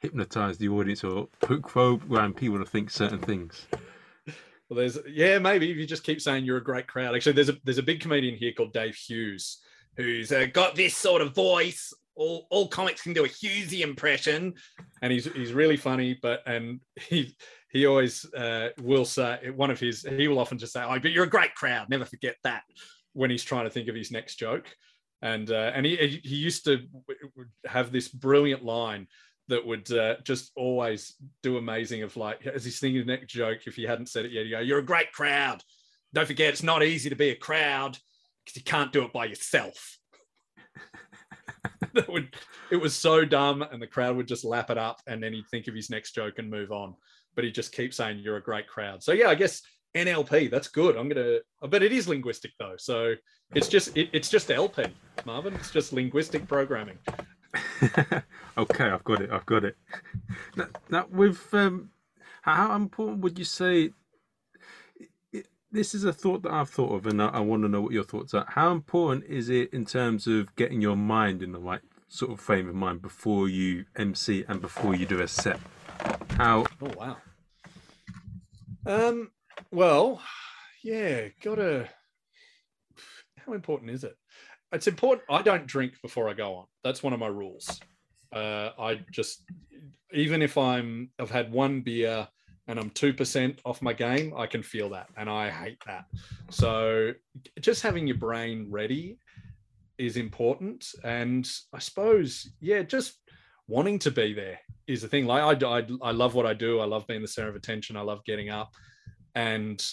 [0.00, 3.66] hypnotize the audience or program people to think certain things.
[4.68, 7.16] Well, there's yeah, maybe if you just keep saying you're a great crowd.
[7.16, 9.58] Actually, there's a there's a big comedian here called Dave Hughes
[9.96, 11.92] who's uh, got this sort of voice.
[12.14, 14.54] All all comics can do a Hughesy impression,
[15.02, 16.18] and he's he's really funny.
[16.20, 17.34] But and he
[17.70, 21.10] he always uh, will say one of his he will often just say oh but
[21.10, 21.88] you're a great crowd.
[21.88, 22.62] Never forget that
[23.12, 24.66] when he's trying to think of his next joke.
[25.20, 26.80] And uh, and he he used to
[27.66, 29.08] have this brilliant line
[29.48, 33.60] that would uh, just always do amazing of like as he's thinking the next joke
[33.66, 35.62] if he hadn't said it yet you go you're a great crowd.
[36.14, 37.98] Don't forget it's not easy to be a crowd
[38.44, 39.98] because you can't do it by yourself.
[41.94, 42.34] That would
[42.70, 45.48] it was so dumb and the crowd would just lap it up and then he'd
[45.50, 46.94] think of his next joke and move on
[47.38, 49.00] but he just keeps saying you're a great crowd.
[49.00, 49.62] So yeah, I guess
[49.96, 50.96] NLP, that's good.
[50.96, 53.14] I'm gonna, but it is linguistic though, so
[53.54, 54.86] it's just it, it's just LP,
[55.24, 55.54] Marvin.
[55.54, 56.98] It's just linguistic programming.
[58.58, 59.30] okay, I've got it.
[59.30, 59.76] I've got it.
[60.56, 61.90] Now, now with um,
[62.42, 63.90] how important would you say?
[65.70, 67.92] This is a thought that I've thought of, and I, I want to know what
[67.92, 68.46] your thoughts are.
[68.48, 72.40] How important is it in terms of getting your mind in the right sort of
[72.40, 75.60] frame of mind before you MC and before you do a set?
[76.30, 76.66] How?
[76.82, 77.18] Oh wow.
[78.88, 79.30] Um,
[79.70, 80.22] well,
[80.82, 81.90] yeah, gotta.
[83.44, 84.16] How important is it?
[84.72, 85.26] It's important.
[85.28, 86.64] I don't drink before I go on.
[86.82, 87.80] That's one of my rules.
[88.34, 89.44] Uh, I just,
[90.12, 92.26] even if I'm, I've had one beer
[92.66, 96.06] and I'm two percent off my game, I can feel that, and I hate that.
[96.50, 97.12] So,
[97.60, 99.18] just having your brain ready
[99.98, 103.18] is important, and I suppose, yeah, just
[103.68, 105.26] wanting to be there is the thing.
[105.26, 106.80] Like I, I, I love what I do.
[106.80, 107.96] I love being the center of attention.
[107.96, 108.74] I love getting up,
[109.34, 109.84] and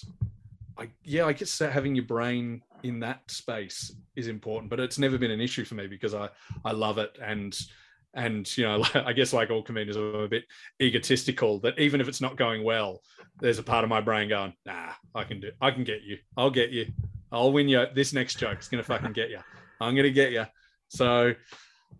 [0.78, 4.70] I, yeah, I guess having your brain in that space is important.
[4.70, 6.30] But it's never been an issue for me because I,
[6.64, 7.58] I love it, and
[8.16, 10.46] and you know, I guess like all comedians, I'm a bit
[10.82, 11.60] egotistical.
[11.60, 13.02] That even if it's not going well,
[13.40, 15.52] there's a part of my brain going, Nah, I can do.
[15.62, 16.18] I can get you.
[16.38, 16.88] I'll get you.
[17.32, 17.86] I'll win you.
[17.94, 19.40] This next joke is gonna fucking get you.
[19.82, 20.46] I'm gonna get you.
[20.88, 21.34] So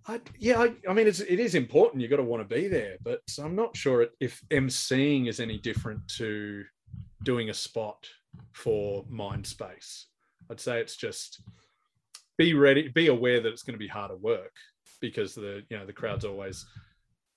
[0.08, 2.02] I, yeah, I, I, mean, it's, it is important.
[2.02, 5.58] You've got to want to be there, but I'm not sure if emceeing is any
[5.58, 6.64] different to
[7.24, 8.08] doing a spot
[8.54, 10.08] for mind space.
[10.50, 11.42] I'd say it's just
[12.38, 14.54] be ready, be aware that it's going to be harder work
[15.02, 16.66] because the you know the crowd's always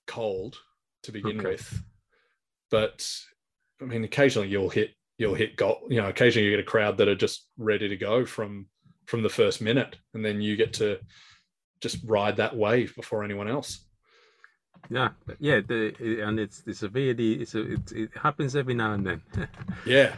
[0.07, 0.57] cold
[1.03, 1.51] to begin okay.
[1.51, 1.81] with.
[2.69, 3.09] But
[3.81, 5.87] I mean, occasionally you'll hit you'll hit goal.
[5.89, 8.67] You know, occasionally you get a crowd that are just ready to go from
[9.05, 10.99] from the first minute, and then you get to
[11.81, 13.85] just ride that wave before anyone else.
[14.89, 15.09] Yeah,
[15.39, 17.33] yeah, the, and it's the severity.
[17.33, 19.21] It's a, it, it happens every now and then.
[19.85, 20.15] yeah,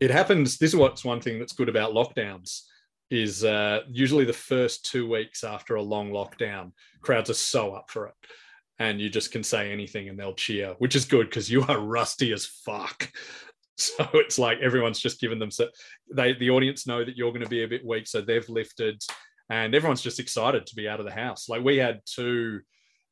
[0.00, 0.58] it happens.
[0.58, 2.62] This is what's one thing that's good about lockdowns
[3.10, 7.90] is uh, usually the first two weeks after a long lockdown, crowds are so up
[7.90, 8.14] for it,
[8.78, 11.78] and you just can say anything and they'll cheer, which is good because you are
[11.78, 13.10] rusty as fuck.
[13.78, 15.68] So it's like everyone's just given them so
[16.10, 19.02] they the audience know that you're going to be a bit weak, so they've lifted
[19.48, 21.48] and everyone's just excited to be out of the house.
[21.48, 22.60] Like we had two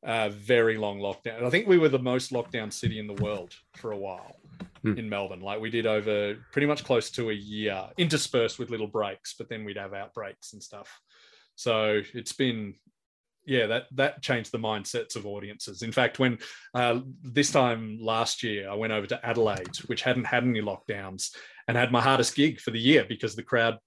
[0.05, 1.43] uh, very long lockdowns.
[1.43, 4.35] I think we were the most lockdown city in the world for a while
[4.85, 4.97] mm.
[4.97, 5.41] in Melbourne.
[5.41, 9.49] Like we did over pretty much close to a year, interspersed with little breaks, but
[9.49, 10.99] then we'd have outbreaks and stuff.
[11.55, 12.75] So it's been
[13.47, 15.83] yeah, that that changed the mindsets of audiences.
[15.83, 16.39] In fact, when
[16.73, 21.29] uh, this time last year, I went over to Adelaide, which hadn't had any lockdowns,
[21.67, 23.77] and had my hardest gig for the year because the crowd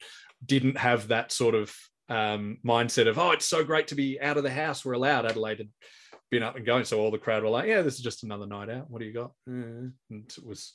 [0.45, 1.75] didn't have that sort of
[2.09, 4.85] um, mindset of, oh, it's so great to be out of the house.
[4.85, 5.27] We're allowed.
[5.27, 5.69] Adelaide had
[6.31, 8.47] been up and going, so all the crowd were like, yeah, this is just another
[8.47, 8.91] night out.
[8.91, 9.33] What do you got?
[9.47, 10.75] And it was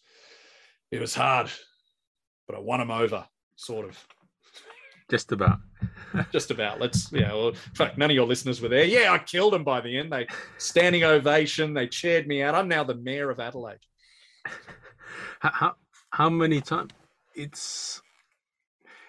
[0.93, 1.49] it was hard,
[2.47, 3.25] but I won them over,
[3.55, 4.07] sort of.
[5.09, 5.57] Just about.
[6.31, 6.79] Just about.
[6.79, 7.34] Let's, yeah.
[7.34, 8.86] Well, in fact, none of your listeners were there.
[8.86, 10.13] Yeah, I killed them by the end.
[10.13, 10.27] They
[10.59, 11.73] standing ovation.
[11.73, 12.53] They cheered me out.
[12.53, 13.79] I'm now the mayor of Adelaide.
[15.39, 15.75] How how,
[16.11, 16.91] how many times?
[17.34, 18.03] It's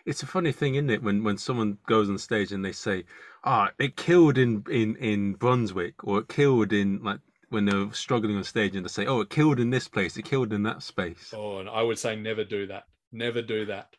[0.07, 1.03] it's a funny thing, isn't it?
[1.03, 3.05] When when someone goes on stage and they say,
[3.45, 7.93] "Ah, oh, it killed in in in Brunswick," or "It killed in like." When they're
[7.93, 10.65] struggling on stage and they say, "Oh, it killed in this place, it killed in
[10.65, 12.85] that space." Oh, and I would say never do that.
[13.13, 13.95] Never do that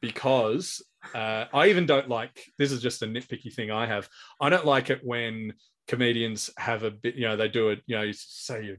[0.00, 0.84] because
[1.14, 4.08] uh, I even don't like this is just a nitpicky thing I have.
[4.40, 5.54] I don't like it when
[5.86, 8.76] comedians have a bit, you know, they do it, you know, you say you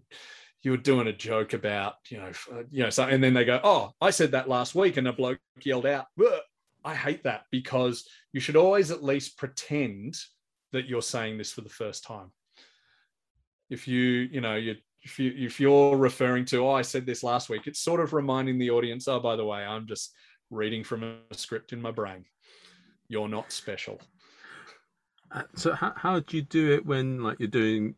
[0.62, 2.32] you were doing a joke about, you know,
[2.70, 5.14] you know, so and then they go, "Oh, I said that last week," and a
[5.14, 6.08] bloke yelled out.
[6.84, 10.18] I hate that because you should always at least pretend
[10.72, 12.32] that you're saying this for the first time.
[13.70, 14.02] If you,
[14.32, 17.68] you know, you if you if you're referring to, oh, I said this last week,
[17.68, 20.14] it's sort of reminding the audience, oh, by the way, I'm just
[20.50, 22.26] reading from a script in my brain.
[23.08, 24.00] You're not special.
[25.32, 27.96] Uh, so how, how do you do it when like you're doing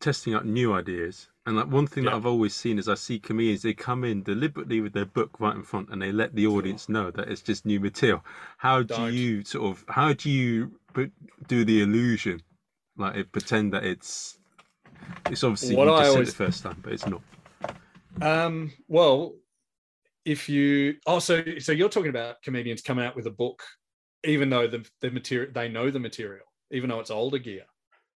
[0.00, 1.28] testing out new ideas?
[1.44, 2.10] And like one thing yeah.
[2.10, 5.40] that I've always seen is I see comedians they come in deliberately with their book
[5.40, 8.24] right in front and they let the audience know that it's just new material.
[8.58, 10.72] How do you sort of how do you
[11.48, 12.40] do the illusion
[12.96, 14.38] like it, pretend that it's
[15.30, 17.22] it's obviously what you just always, said it first time, but it's not.
[18.20, 18.72] Um.
[18.86, 19.34] Well,
[20.24, 23.62] if you oh so so you're talking about comedians coming out with a book
[24.24, 27.64] even though the, the material they know the material even though it's older gear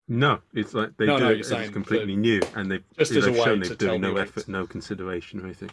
[0.08, 3.26] no it's like they no, do no, it, it's completely new and they've just as
[3.26, 5.70] a way shown they've done no effort no consideration or anything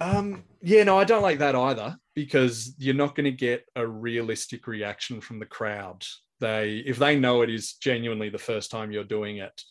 [0.00, 3.86] um yeah no i don't like that either because you're not going to get a
[3.86, 6.04] realistic reaction from the crowd
[6.40, 9.62] they if they know it is genuinely the first time you're doing it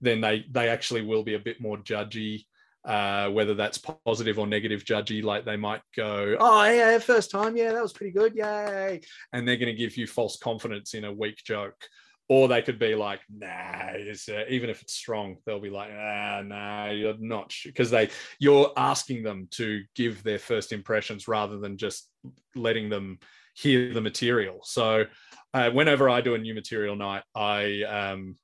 [0.00, 2.44] then they they actually will be a bit more judgy
[2.84, 5.22] uh, whether that's positive or negative judgy.
[5.22, 9.00] Like they might go, "Oh yeah, first time, yeah, that was pretty good, yay!"
[9.32, 11.80] And they're going to give you false confidence in a weak joke.
[12.28, 16.42] Or they could be like, nah, uh, even if it's strong, they'll be like, ah,
[16.42, 18.08] nah, you're not, because they,
[18.38, 22.08] you're asking them to give their first impressions rather than just
[22.54, 23.18] letting them
[23.54, 24.60] hear the material.
[24.62, 25.04] So,
[25.52, 28.36] uh, whenever I do a new material night, I um,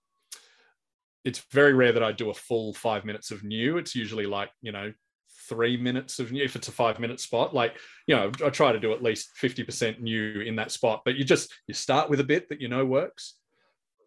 [1.25, 3.79] it's very rare that I do a full five minutes of new.
[3.79, 4.93] It's usually like, you know,
[5.49, 7.55] three minutes of new if it's a five minute spot.
[7.55, 7.77] Like,
[8.07, 11.25] you know, I try to do at least 50% new in that spot, but you
[11.25, 13.35] just you start with a bit that you know works.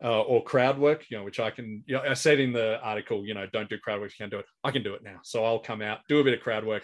[0.04, 2.80] Uh, or crowd work, you know, which I can, you know, I said in the
[2.82, 4.46] article, you know, don't do crowd work, you can't do it.
[4.64, 5.20] I can do it now.
[5.22, 6.82] So I'll come out, do a bit of crowd work,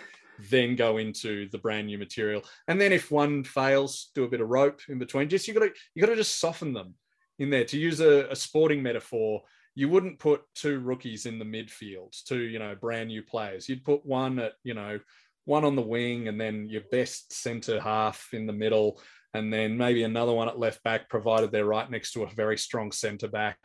[0.51, 2.43] then go into the brand new material.
[2.67, 5.29] And then if one fails, do a bit of rope in between.
[5.29, 6.93] Just you gotta, you gotta just soften them
[7.39, 7.65] in there.
[7.65, 9.41] To use a, a sporting metaphor,
[9.73, 13.67] you wouldn't put two rookies in the midfield, two, you know, brand new players.
[13.67, 14.99] You'd put one at, you know,
[15.45, 19.01] one on the wing and then your best centre half in the middle,
[19.37, 22.57] and then maybe another one at left back, provided they're right next to a very
[22.57, 23.57] strong centre back.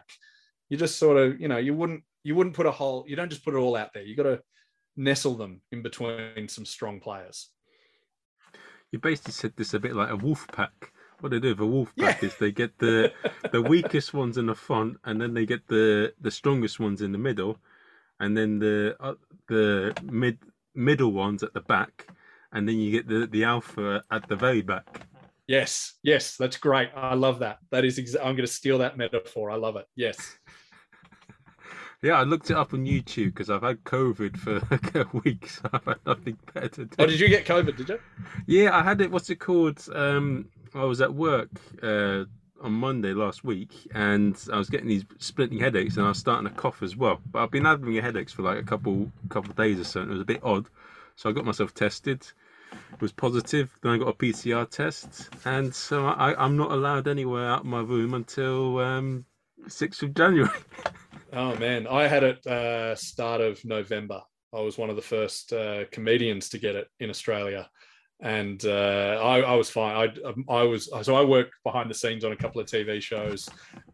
[0.68, 3.30] You just sort of, you know, you wouldn't you wouldn't put a whole, you don't
[3.30, 4.04] just put it all out there.
[4.04, 4.40] You got to
[4.96, 7.50] nestle them in between some strong players.
[8.92, 10.92] You basically said this a bit like a wolf pack
[11.22, 12.28] what they do with a wolf pack yeah.
[12.28, 13.12] is they get the
[13.52, 17.12] the weakest ones in the front, and then they get the the strongest ones in
[17.12, 17.58] the middle,
[18.18, 19.14] and then the uh,
[19.48, 20.38] the mid
[20.74, 22.08] middle ones at the back,
[22.52, 25.06] and then you get the the alpha at the very back.
[25.46, 26.90] Yes, yes, that's great.
[26.94, 27.58] I love that.
[27.70, 29.50] That is, exa- I'm going to steal that metaphor.
[29.50, 29.86] I love it.
[29.96, 30.38] Yes.
[32.02, 35.48] Yeah, I looked it up on YouTube because I've had COVID for like a week,
[35.48, 36.96] so I've had nothing better to do.
[36.98, 37.76] Oh, did you get COVID?
[37.76, 38.00] Did you?
[38.46, 39.08] Yeah, I had it.
[39.08, 39.86] What's it called?
[39.94, 41.48] Um, I was at work
[41.80, 42.24] uh,
[42.60, 46.48] on Monday last week, and I was getting these splitting headaches, and I was starting
[46.48, 47.20] to cough as well.
[47.30, 50.10] But I've been having headaches for like a couple couple of days or so, and
[50.10, 50.66] it was a bit odd.
[51.14, 52.26] So I got myself tested.
[53.00, 53.76] Was positive.
[53.82, 57.66] Then I got a PCR test, and so I, am not allowed anywhere out of
[57.66, 59.24] my room until um,
[59.66, 60.50] 6th of January.
[61.32, 64.20] oh man, I had it uh, start of November.
[64.54, 67.68] I was one of the first uh, comedians to get it in Australia
[68.22, 69.96] and uh, I, I, was fine.
[69.96, 73.48] I, I was so I worked behind the scenes on a couple of TV shows,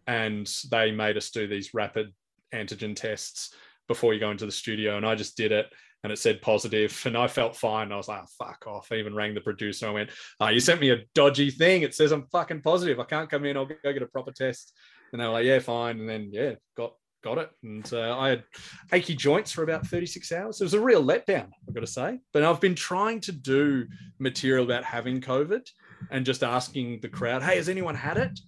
[0.07, 2.13] and they made us do these rapid
[2.55, 3.55] antigen tests
[3.89, 5.73] before you go into the studio, and I just did it,
[6.05, 7.93] and it said positive, and I felt fine.
[7.93, 9.89] I was like, oh, "Fuck off!" I even rang the producer.
[9.89, 11.83] I went, "Oh, you sent me a dodgy thing.
[11.83, 13.01] It says I'm fucking positive.
[13.01, 13.57] I can't come in.
[13.57, 14.73] I'll go get a proper test."
[15.13, 16.01] And they were like, yeah, fine.
[16.01, 17.51] And then, yeah, got got it.
[17.63, 18.45] And uh, I had
[18.93, 20.61] achy joints for about 36 hours.
[20.61, 22.21] It was a real letdown, I've got to say.
[22.33, 23.87] But I've been trying to do
[24.19, 25.69] material about having COVID
[26.11, 28.39] and just asking the crowd, hey, has anyone had it?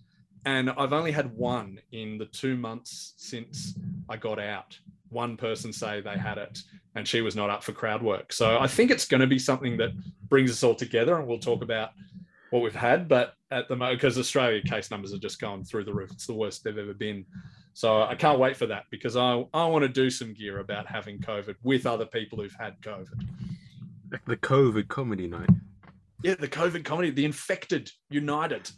[0.46, 3.74] And I've only had one in the two months since
[4.08, 4.78] I got out.
[5.10, 6.58] One person say they had it,
[6.94, 8.32] and she was not up for crowd work.
[8.32, 9.90] So I think it's going to be something that
[10.28, 11.90] brings us all together, and we'll talk about
[12.50, 13.08] what we've had.
[13.08, 16.26] But at the moment, because Australia case numbers are just going through the roof, it's
[16.26, 17.24] the worst they've ever been.
[17.72, 20.86] So I can't wait for that because I, I want to do some gear about
[20.86, 23.26] having COVID with other people who've had COVID.
[24.26, 25.50] The COVID comedy night.
[26.22, 28.70] Yeah, the COVID comedy, the infected united.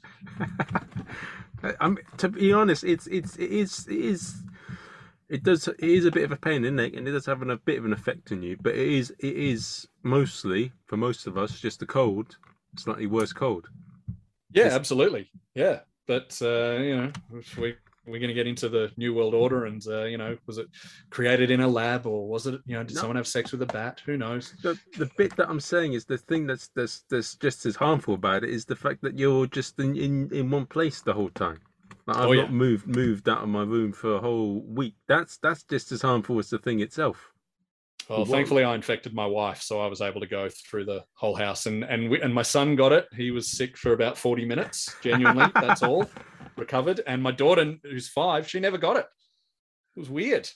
[1.81, 4.35] I'm to be honest, it's it's it is it is
[5.33, 7.25] it does it is a bit of a pain in the neck and it does
[7.25, 10.99] have a bit of an effect on you, but it is it is mostly for
[10.99, 12.37] most of us just a cold,
[12.77, 13.69] slightly worse cold.
[14.51, 15.31] Yeah, absolutely.
[15.55, 17.13] Yeah, but uh, you know,
[17.57, 17.75] we
[18.07, 20.67] we're going to get into the new world order and uh, you know was it
[21.09, 23.01] created in a lab or was it you know did no.
[23.01, 26.05] someone have sex with a bat who knows the, the bit that i'm saying is
[26.05, 29.47] the thing that's that's that's just as harmful about it is the fact that you're
[29.47, 31.61] just in in, in one place the whole time
[32.07, 32.43] like, i've oh, yeah.
[32.43, 36.03] not moved moved out of my room for a whole week that's that's just as
[36.03, 37.33] harmful as the thing itself
[38.09, 41.35] well, thankfully, I infected my wife, so I was able to go through the whole
[41.35, 41.67] house.
[41.67, 43.07] And and we, and my son got it.
[43.15, 44.95] He was sick for about forty minutes.
[45.03, 46.11] Genuinely, that's all
[46.57, 47.01] recovered.
[47.07, 49.07] And my daughter, who's five, she never got it.
[49.97, 50.49] It was weird.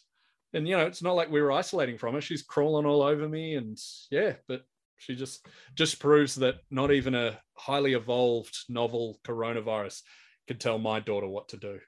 [0.53, 2.21] And you know, it's not like we were isolating from her.
[2.21, 3.79] She's crawling all over me, and
[4.11, 4.65] yeah, but
[4.97, 10.03] she just just proves that not even a highly evolved novel coronavirus
[10.47, 11.79] could tell my daughter what to do.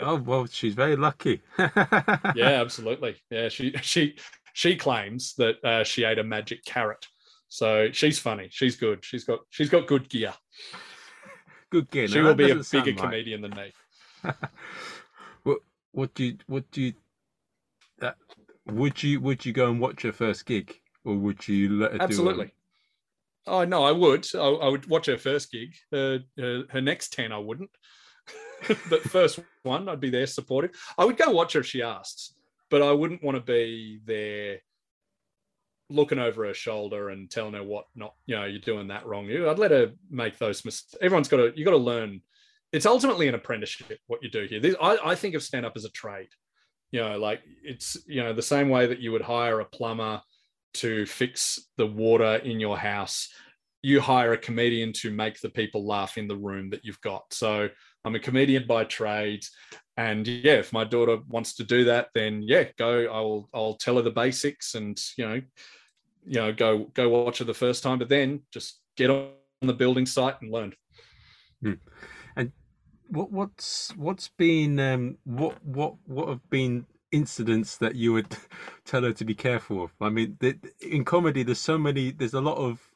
[0.00, 1.42] oh well, she's very lucky.
[1.58, 3.16] yeah, absolutely.
[3.30, 4.16] Yeah, she she
[4.52, 7.06] she claims that uh, she ate a magic carrot,
[7.48, 8.48] so she's funny.
[8.50, 9.04] She's good.
[9.04, 10.34] She's got she's got good gear.
[11.70, 12.08] Good gear.
[12.08, 13.72] She now, will be a bigger comedian than me.
[15.44, 15.58] what
[15.92, 16.92] what do you what do you
[18.02, 18.12] uh,
[18.66, 21.98] would you would you go and watch her first gig or would you let her
[21.98, 22.52] do absolutely?
[23.46, 24.26] Oh no, I would.
[24.34, 25.74] I, I, would watch her first gig.
[25.92, 27.70] Uh, uh, her next ten, I wouldn't.
[28.90, 30.72] but first one, I'd be there supportive.
[30.98, 32.34] I would go watch her if she asks,
[32.68, 34.58] but I wouldn't want to be there
[35.88, 39.26] looking over her shoulder and telling her what not, you know, you're doing that wrong.
[39.26, 40.96] You, I'd let her make those mistakes.
[41.02, 42.20] Everyone's got to, you got to learn.
[42.72, 44.60] It's ultimately an apprenticeship what you do here.
[44.60, 46.28] This, I, I think of stand up as a trade.
[46.92, 50.20] You know, like it's, you know, the same way that you would hire a plumber
[50.74, 53.28] to fix the water in your house
[53.82, 57.22] you hire a comedian to make the people laugh in the room that you've got.
[57.32, 57.68] So
[58.04, 59.44] I'm a comedian by trade.
[59.96, 63.06] And yeah, if my daughter wants to do that, then yeah, go.
[63.06, 65.42] I'll I'll tell her the basics and you know,
[66.24, 69.72] you know, go go watch her the first time, but then just get on the
[69.72, 70.74] building site and learn.
[71.62, 71.72] Hmm.
[72.36, 72.52] And
[73.08, 78.36] what what's what's been um what what what have been incidents that you would
[78.84, 79.92] tell her to be careful of?
[80.00, 80.38] I mean,
[80.80, 82.10] in comedy, there's so many.
[82.10, 82.90] There's a lot of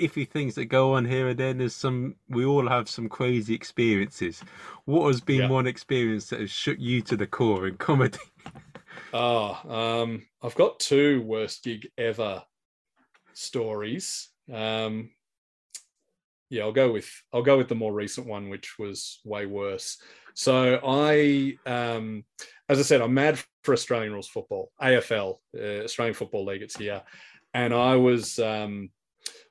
[0.00, 1.58] iffy things that go on here and then.
[1.58, 2.16] There's some.
[2.28, 4.42] We all have some crazy experiences.
[4.84, 5.48] What has been yeah.
[5.48, 8.18] one experience that has shook you to the core in comedy?
[9.12, 9.58] Oh,
[10.02, 12.42] um, I've got two worst gig ever
[13.34, 14.28] stories.
[14.52, 15.10] Um,
[16.52, 19.96] yeah, I'll go with I'll go with the more recent one, which was way worse.
[20.34, 22.24] So I, um,
[22.68, 26.60] as I said, I'm mad for Australian rules football, AFL, uh, Australian Football League.
[26.60, 27.02] It's here,
[27.54, 28.90] and I was um,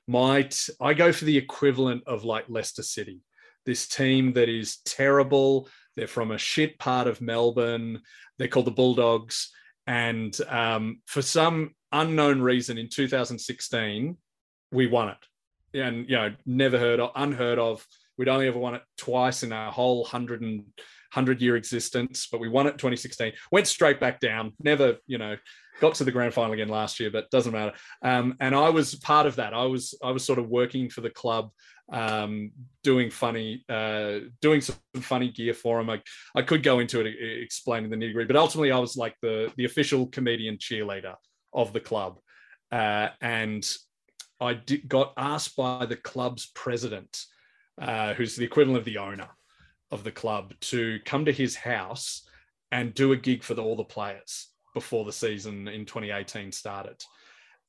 [0.06, 3.20] might I go for the equivalent of like Leicester City,
[3.66, 5.68] this team that is terrible.
[5.96, 8.00] They're from a shit part of Melbourne.
[8.38, 9.50] They're called the Bulldogs.
[9.88, 14.16] And um, for some unknown reason in 2016,
[14.70, 15.18] we won it.
[15.74, 17.86] And, you know, never heard of, unheard of.
[18.18, 20.64] We'd only ever won it twice in our whole 100 and
[21.14, 23.32] 100 year existence, but we won it 2016.
[23.50, 24.52] Went straight back down.
[24.62, 25.36] Never, you know,
[25.80, 27.72] got to the grand final again last year, but doesn't matter.
[28.02, 29.52] Um, and I was part of that.
[29.52, 31.50] I was I was sort of working for the club,
[31.92, 32.52] um,
[32.82, 35.90] doing funny, uh, doing some funny gear for them.
[35.90, 36.00] I,
[36.34, 39.52] I could go into it explaining the nitty gritty, but ultimately I was like the
[39.56, 41.16] the official comedian cheerleader
[41.52, 42.18] of the club,
[42.70, 43.68] uh, and
[44.42, 47.24] I did, got asked by the club's president,
[47.80, 49.28] uh, who's the equivalent of the owner
[49.90, 52.26] of the club, to come to his house
[52.70, 56.96] and do a gig for the, all the players before the season in 2018 started.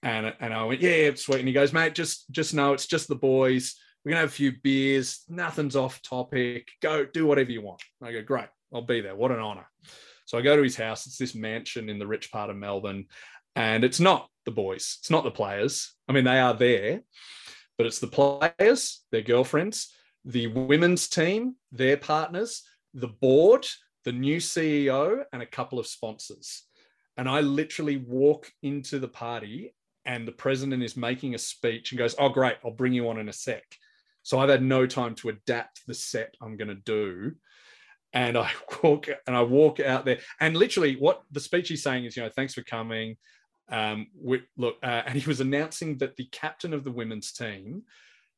[0.02, 1.40] And, and I went, yeah, sweet.
[1.40, 3.76] And he goes, mate, just just know it's just the boys.
[4.04, 5.24] We're gonna have a few beers.
[5.30, 6.68] Nothing's off topic.
[6.82, 7.82] Go do whatever you want.
[8.02, 8.48] I go, great.
[8.74, 9.16] I'll be there.
[9.16, 9.66] What an honor.
[10.26, 11.06] So I go to his house.
[11.06, 13.06] It's this mansion in the rich part of Melbourne,
[13.56, 14.98] and it's not the boys.
[15.00, 15.94] It's not the players.
[16.08, 17.02] I mean, they are there,
[17.78, 19.94] but it's the players, their girlfriends,
[20.26, 22.64] the women's team, their partners,
[22.94, 23.66] the board,
[24.06, 26.64] the new CEO, and a couple of sponsors.
[27.18, 29.74] And I literally walk into the party,
[30.06, 33.20] and the president is making a speech and goes, Oh, great, I'll bring you on
[33.20, 33.64] in a sec.
[34.24, 37.34] So I've had no time to adapt the set I'm going to do.
[38.14, 38.52] And I
[38.84, 42.24] walk and I walk out there, and literally, what the speech he's saying is, you
[42.24, 43.18] know, thanks for coming.
[43.70, 47.84] Um, we, look, uh, and he was announcing that the captain of the women's team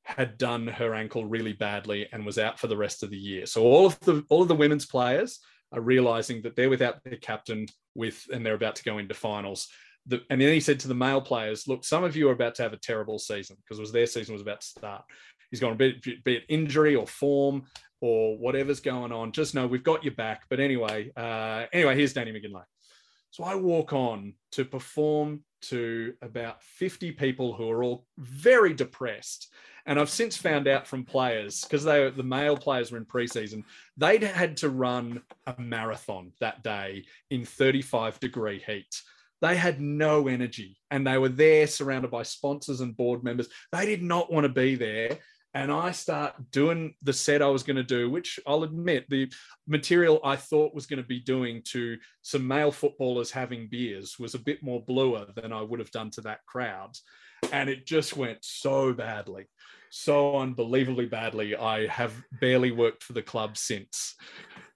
[0.03, 3.45] had done her ankle really badly and was out for the rest of the year.
[3.47, 5.39] So all of the all of the women's players
[5.73, 7.65] are realizing that they're without their captain
[7.95, 9.67] with and they're about to go into finals.
[10.05, 12.53] The, and then he said to the male players, look, some of you are about
[12.55, 15.03] to have a terrible season because it was their season was about to start.
[15.49, 17.63] He's going to be, be it injury or form
[18.01, 19.32] or whatever's going on.
[19.32, 20.43] Just know we've got your back.
[20.49, 22.63] But anyway, uh, anyway, here's Danny McGinlay.
[23.36, 29.51] So I walk on to perform to about 50 people who are all very depressed.
[29.86, 33.65] And I've since found out from players, because they the male players were in preseason,
[33.97, 39.01] they'd had to run a marathon that day in 35 degree heat.
[39.41, 43.49] They had no energy and they were there surrounded by sponsors and board members.
[43.73, 45.19] They did not want to be there
[45.56, 49.32] and I start doing the set I was going to do, which I'll admit the
[49.66, 54.36] material I thought was going to be doing to some male footballers having beers was
[54.36, 56.97] a bit more bluer than I would have done to that crowd.
[57.53, 59.45] And it just went so badly,
[59.91, 61.56] so unbelievably badly.
[61.56, 64.16] I have barely worked for the club since.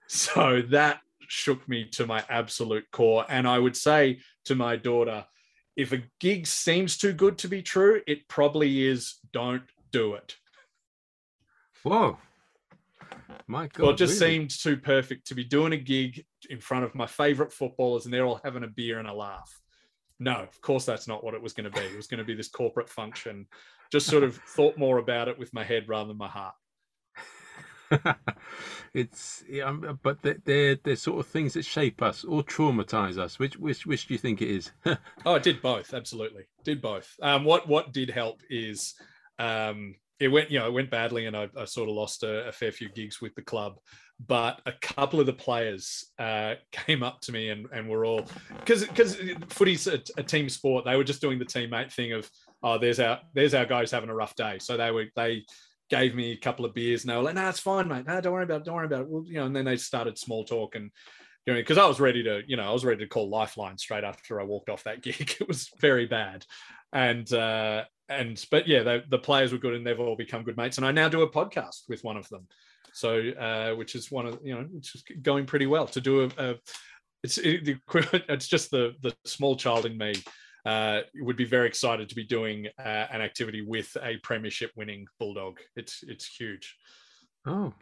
[0.07, 3.25] So that shook me to my absolute core.
[3.27, 5.25] And I would say to my daughter,
[5.75, 9.15] if a gig seems too good to be true, it probably is.
[9.33, 10.37] Don't do it.
[11.83, 12.17] Whoa.
[13.47, 13.79] My God.
[13.79, 14.33] Well, it just really?
[14.33, 18.13] seemed too perfect to be doing a gig in front of my favorite footballers and
[18.13, 19.59] they're all having a beer and a laugh.
[20.19, 21.85] No, of course, that's not what it was going to be.
[21.85, 23.47] It was going to be this corporate function.
[23.91, 26.55] Just sort of thought more about it with my head rather than my heart.
[28.93, 33.39] it's yeah, um, but they're, they're sort of things that shape us or traumatize us.
[33.39, 34.71] Which which which do you think it is?
[35.25, 35.93] oh, it did both.
[35.93, 37.15] Absolutely, did both.
[37.21, 38.93] Um, what what did help is
[39.39, 42.47] um, it went, you know, it went badly, and I, I sort of lost a,
[42.47, 43.77] a, fair few gigs with the club.
[44.25, 48.27] But a couple of the players uh, came up to me and, and were all
[48.59, 49.17] because because
[49.49, 50.83] footy's a, a, team sport.
[50.83, 52.29] They were just doing the teammate thing of
[52.61, 54.59] oh, there's our there's our guys having a rough day.
[54.59, 55.45] So they were they
[55.89, 58.05] gave me a couple of beers and they were like, no, nah, it's fine, mate.
[58.05, 58.65] No, don't worry about it.
[58.65, 59.09] Don't worry about it.
[59.09, 60.91] Well, you know, and then they started small talk and
[61.45, 63.77] you know, because I was ready to, you know, I was ready to call Lifeline
[63.77, 65.35] straight after I walked off that gig.
[65.39, 66.45] It was very bad,
[66.93, 70.57] and uh, and but yeah, they, the players were good and they've all become good
[70.57, 70.77] mates.
[70.77, 72.47] And I now do a podcast with one of them,
[72.93, 76.23] so uh, which is one of you know, it's just going pretty well to do
[76.23, 76.29] a.
[76.37, 76.55] a
[77.21, 80.13] it's it, it's just the the small child in me
[80.65, 85.05] uh, would be very excited to be doing uh, an activity with a premiership winning
[85.19, 85.59] bulldog.
[85.75, 86.75] It's it's huge.
[87.45, 87.73] Oh,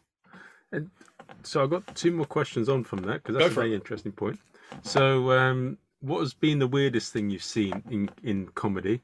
[0.71, 0.89] and
[1.43, 3.75] so I've got two more questions on from that because that's a very it.
[3.75, 4.39] interesting point.
[4.83, 9.01] So, um, what has been the weirdest thing you've seen in in comedy?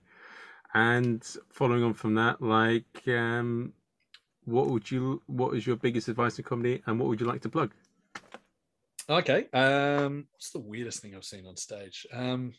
[0.74, 3.74] And following on from that, like, um,
[4.46, 7.42] what would you, what is your biggest advice in comedy, and what would you like
[7.42, 7.72] to plug?
[9.10, 12.08] Okay, um, what's the weirdest thing I've seen on stage?
[12.12, 12.54] Um,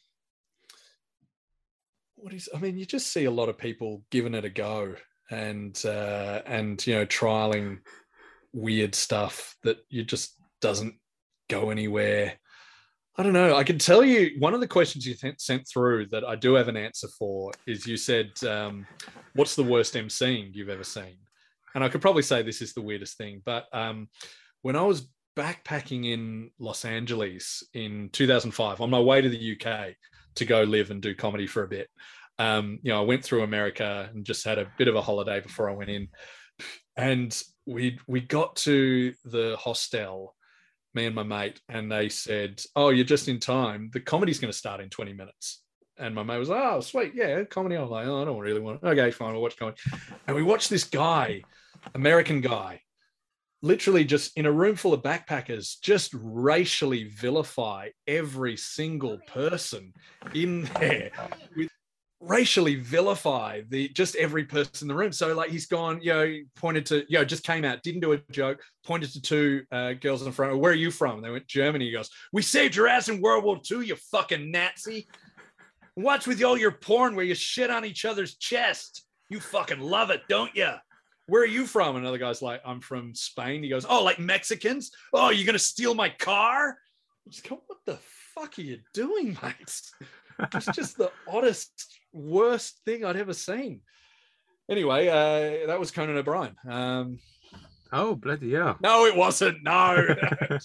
[2.16, 2.48] what is?
[2.54, 4.94] I mean, you just see a lot of people giving it a go,
[5.30, 7.78] and uh, and you know, trialing
[8.52, 10.94] weird stuff that you just doesn't
[11.48, 12.34] go anywhere.
[13.16, 13.55] I don't know.
[13.55, 16.55] I can tell you one of the questions you th- sent through that I do
[16.55, 18.86] have an answer for is you said, um,
[19.35, 21.19] "What's the worst emceeing you've ever seen?"
[21.74, 24.09] And I could probably say this is the weirdest thing, but um,
[24.62, 29.95] when I was backpacking in Los Angeles in 2005, on my way to the UK
[30.36, 31.89] to go live and do comedy for a bit,
[32.41, 35.41] um, you know, I went through America and just had a bit of a holiday
[35.41, 36.09] before I went in,
[36.97, 40.35] and we we got to the hostel
[40.94, 43.90] me and my mate, and they said, "Oh, you're just in time.
[43.92, 45.62] The comedy's going to start in 20 minutes."
[45.98, 48.38] And my mate was, like, "Oh, sweet, yeah, comedy." I was like, "Oh, I don't
[48.38, 49.78] really want it." Okay, fine, we'll watch comedy.
[50.26, 51.42] And we watched this guy,
[51.94, 52.80] American guy,
[53.62, 59.92] literally just in a room full of backpackers, just racially vilify every single person
[60.34, 61.10] in there
[61.56, 61.70] with
[62.26, 65.12] racially vilify the just every person in the room.
[65.12, 68.12] So like he's gone, you know, pointed to, you know, just came out, didn't do
[68.12, 70.59] a joke, pointed to two uh, girls in front.
[70.59, 71.22] Where are you from?
[71.22, 71.86] They went Germany.
[71.86, 75.06] He goes, "We saved your ass in World War II, you fucking Nazi."
[75.96, 79.05] What's with all your porn where you shit on each other's chest?
[79.28, 80.70] You fucking love it, don't you?
[81.26, 81.96] Where are you from?
[81.96, 83.62] Another guy's like, I'm from Spain.
[83.62, 84.90] He goes, Oh, like Mexicans?
[85.12, 86.70] Oh, you're gonna steal my car?
[87.26, 87.98] I just go, What the
[88.34, 89.80] fuck are you doing, mate?
[90.55, 93.81] It's just the oddest worst thing I'd ever seen.
[94.70, 96.56] Anyway, uh, that was Conan O'Brien.
[96.69, 97.19] Um,
[97.93, 98.74] Oh bloody yeah!
[98.81, 99.62] No, it wasn't.
[99.62, 100.05] No.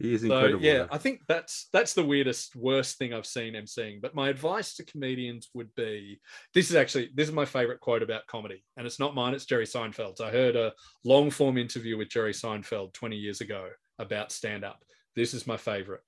[0.00, 0.62] He is So incredible.
[0.62, 0.88] yeah, though.
[0.92, 4.00] I think that's that's the weirdest, worst thing I've seen emceeing.
[4.00, 6.20] But my advice to comedians would be:
[6.54, 9.44] this is actually this is my favorite quote about comedy, and it's not mine; it's
[9.44, 10.20] Jerry Seinfeld's.
[10.20, 10.72] I heard a
[11.04, 14.84] long form interview with Jerry Seinfeld 20 years ago about stand up.
[15.16, 16.02] This is my favorite.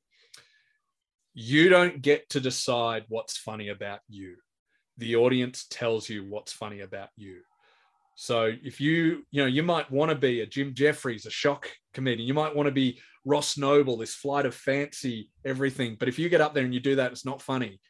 [1.34, 4.36] You don't get to decide what's funny about you.
[4.98, 7.40] The audience tells you what's funny about you.
[8.16, 11.70] So if you, you know, you might want to be a Jim Jefferies, a shock
[11.94, 12.26] comedian.
[12.26, 15.96] You might want to be Ross Noble, this flight of fancy, everything.
[15.98, 17.80] But if you get up there and you do that, it's not funny.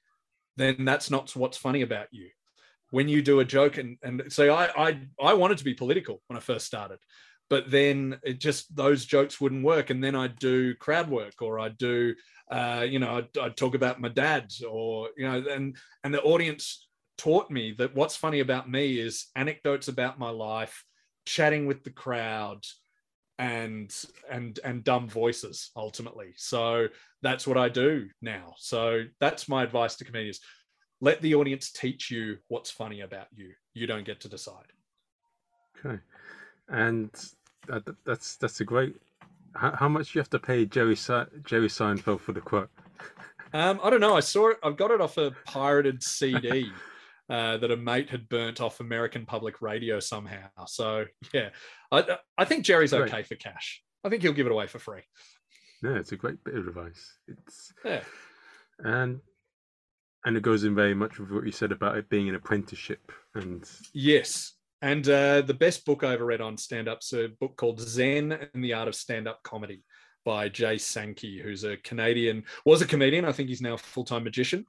[0.56, 2.28] Then that's not what's funny about you.
[2.90, 6.20] When you do a joke and and so I I I wanted to be political
[6.26, 6.98] when I first started,
[7.48, 9.90] but then it just those jokes wouldn't work.
[9.90, 12.14] And then I'd do crowd work or I'd do
[12.50, 16.22] uh, you know I'd, I'd talk about my dad or you know and and the
[16.22, 16.88] audience
[17.20, 20.82] taught me that what's funny about me is anecdotes about my life,
[21.26, 22.64] chatting with the crowd,
[23.38, 23.94] and
[24.30, 26.32] and and dumb voices ultimately.
[26.36, 26.88] So
[27.20, 28.54] that's what I do now.
[28.56, 30.40] So that's my advice to comedians.
[31.02, 33.52] Let the audience teach you what's funny about you.
[33.74, 34.72] You don't get to decide.
[35.84, 35.98] Okay,
[36.68, 37.10] and
[37.68, 38.96] that, that's that's a great.
[39.54, 40.94] How, how much do you have to pay Jerry
[41.44, 42.70] Jerry Seinfeld for the quote?
[43.52, 44.16] Um, I don't know.
[44.16, 44.58] I saw it.
[44.62, 46.70] I've got it off a pirated CD
[47.28, 50.46] uh, that a mate had burnt off American Public Radio somehow.
[50.66, 51.48] So yeah,
[51.90, 53.08] I, I think Jerry's Great.
[53.12, 53.82] okay for cash.
[54.04, 55.02] I think he'll give it away for free.
[55.82, 57.18] No, it's a great bit of advice.
[57.26, 58.02] It's Yeah.
[58.78, 59.20] and
[60.24, 63.10] and it goes in very much with what you said about it being an apprenticeship
[63.34, 64.52] and Yes.
[64.82, 68.32] And uh, the best book I ever read on stand up's a book called Zen
[68.54, 69.82] and the Art of Stand Up Comedy
[70.24, 73.24] by Jay Sankey, who's a Canadian, was a comedian.
[73.24, 74.66] I think he's now a full time magician.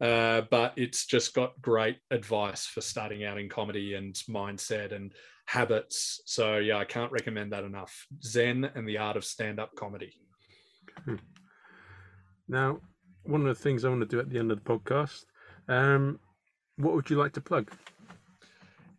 [0.00, 5.12] Uh, but it's just got great advice for starting out in comedy and mindset and
[5.46, 6.20] habits.
[6.26, 8.06] So, yeah, I can't recommend that enough.
[8.24, 10.12] Zen and the Art of Stand Up Comedy.
[12.48, 12.80] now
[13.24, 15.24] one of the things I want to do at the end of the podcast.
[15.68, 16.18] Um,
[16.76, 17.70] what would you like to plug?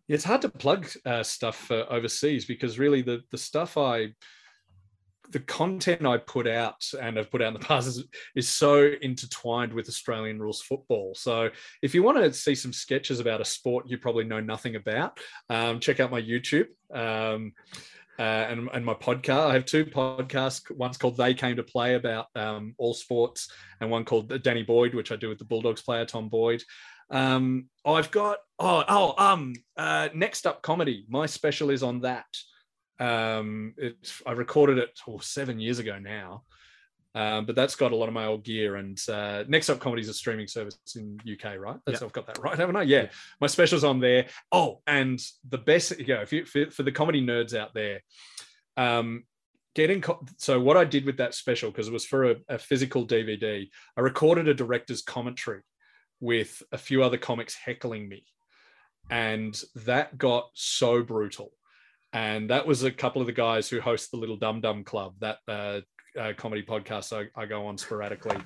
[0.08, 4.14] It's hard to plug uh, stuff uh, overseas because really the the stuff I
[5.30, 8.04] the content I put out and have put out in the past is,
[8.36, 11.14] is so intertwined with Australian rules football.
[11.14, 11.48] So
[11.82, 15.18] if you want to see some sketches about a sport you probably know nothing about,
[15.48, 16.66] um, check out my YouTube.
[16.92, 17.52] Um,
[18.18, 19.50] uh, and, and my podcast.
[19.50, 20.70] I have two podcasts.
[20.70, 23.50] One's called They Came to Play about um, all sports,
[23.80, 26.62] and one called Danny Boyd, which I do with the Bulldogs player Tom Boyd.
[27.14, 31.06] Um, I've got oh oh um uh, next up comedy.
[31.08, 32.26] My special is on that.
[32.98, 36.42] Um, it's I recorded it oh, seven years ago now,
[37.14, 38.76] um, but that's got a lot of my old gear.
[38.76, 41.76] And uh, next up comedy is a streaming service in UK, right?
[41.86, 42.06] That's Yeah.
[42.06, 42.82] I've got that right, haven't I?
[42.82, 43.06] Yeah,
[43.40, 44.26] my special's on there.
[44.50, 48.00] Oh, and the best you know, if you for, for the comedy nerds out there,
[48.76, 49.22] um,
[49.76, 50.00] get in.
[50.00, 53.06] Co- so what I did with that special because it was for a, a physical
[53.06, 55.60] DVD, I recorded a director's commentary
[56.20, 58.24] with a few other comics heckling me,
[59.10, 61.52] and that got so brutal.
[62.12, 65.14] And that was a couple of the guys who host the Little Dum Dum Club,
[65.18, 65.80] that uh,
[66.18, 68.38] uh, comedy podcast I, I go on sporadically,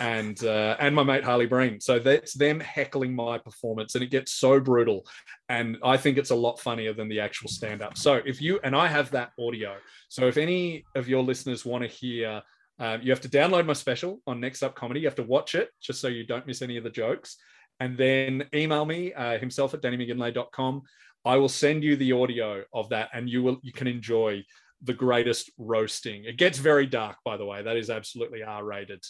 [0.00, 1.80] and uh, and my mate Harley Breen.
[1.80, 5.06] So that's them heckling my performance, and it gets so brutal.
[5.48, 7.96] And I think it's a lot funnier than the actual stand up.
[7.96, 9.76] So if you and I have that audio,
[10.08, 12.42] so if any of your listeners want to hear,
[12.78, 15.00] um, you have to download my special on Next Up Comedy.
[15.00, 17.36] You have to watch it just so you don't miss any of the jokes.
[17.80, 20.82] And then email me uh, himself at dannymcginlay.com.
[21.24, 24.44] I will send you the audio of that, and you will you can enjoy
[24.82, 26.24] the greatest roasting.
[26.24, 27.62] It gets very dark, by the way.
[27.62, 29.02] That is absolutely R rated.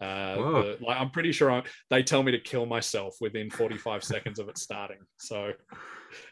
[0.00, 4.04] Uh, the- like I'm pretty sure I, they tell me to kill myself within 45
[4.04, 4.98] seconds of it starting.
[5.18, 5.52] So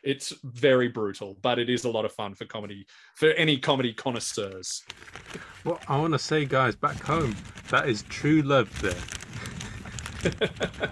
[0.03, 2.87] it's very brutal, but it is a lot of fun for comedy
[3.17, 4.83] for any comedy connoisseurs.
[5.65, 7.35] Well, I want to say, guys, back home,
[7.71, 8.95] that is true love there.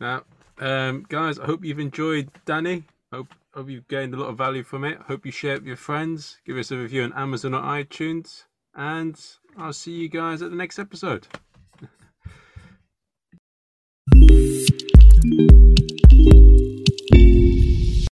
[0.00, 0.22] now,
[0.58, 2.84] um, guys, I hope you've enjoyed Danny.
[3.12, 4.98] Hope hope you've gained a lot of value from it.
[5.06, 6.38] Hope you share it with your friends.
[6.44, 8.44] Give us a review on Amazon or iTunes,
[8.74, 9.20] and
[9.56, 11.26] I'll see you guys at the next episode.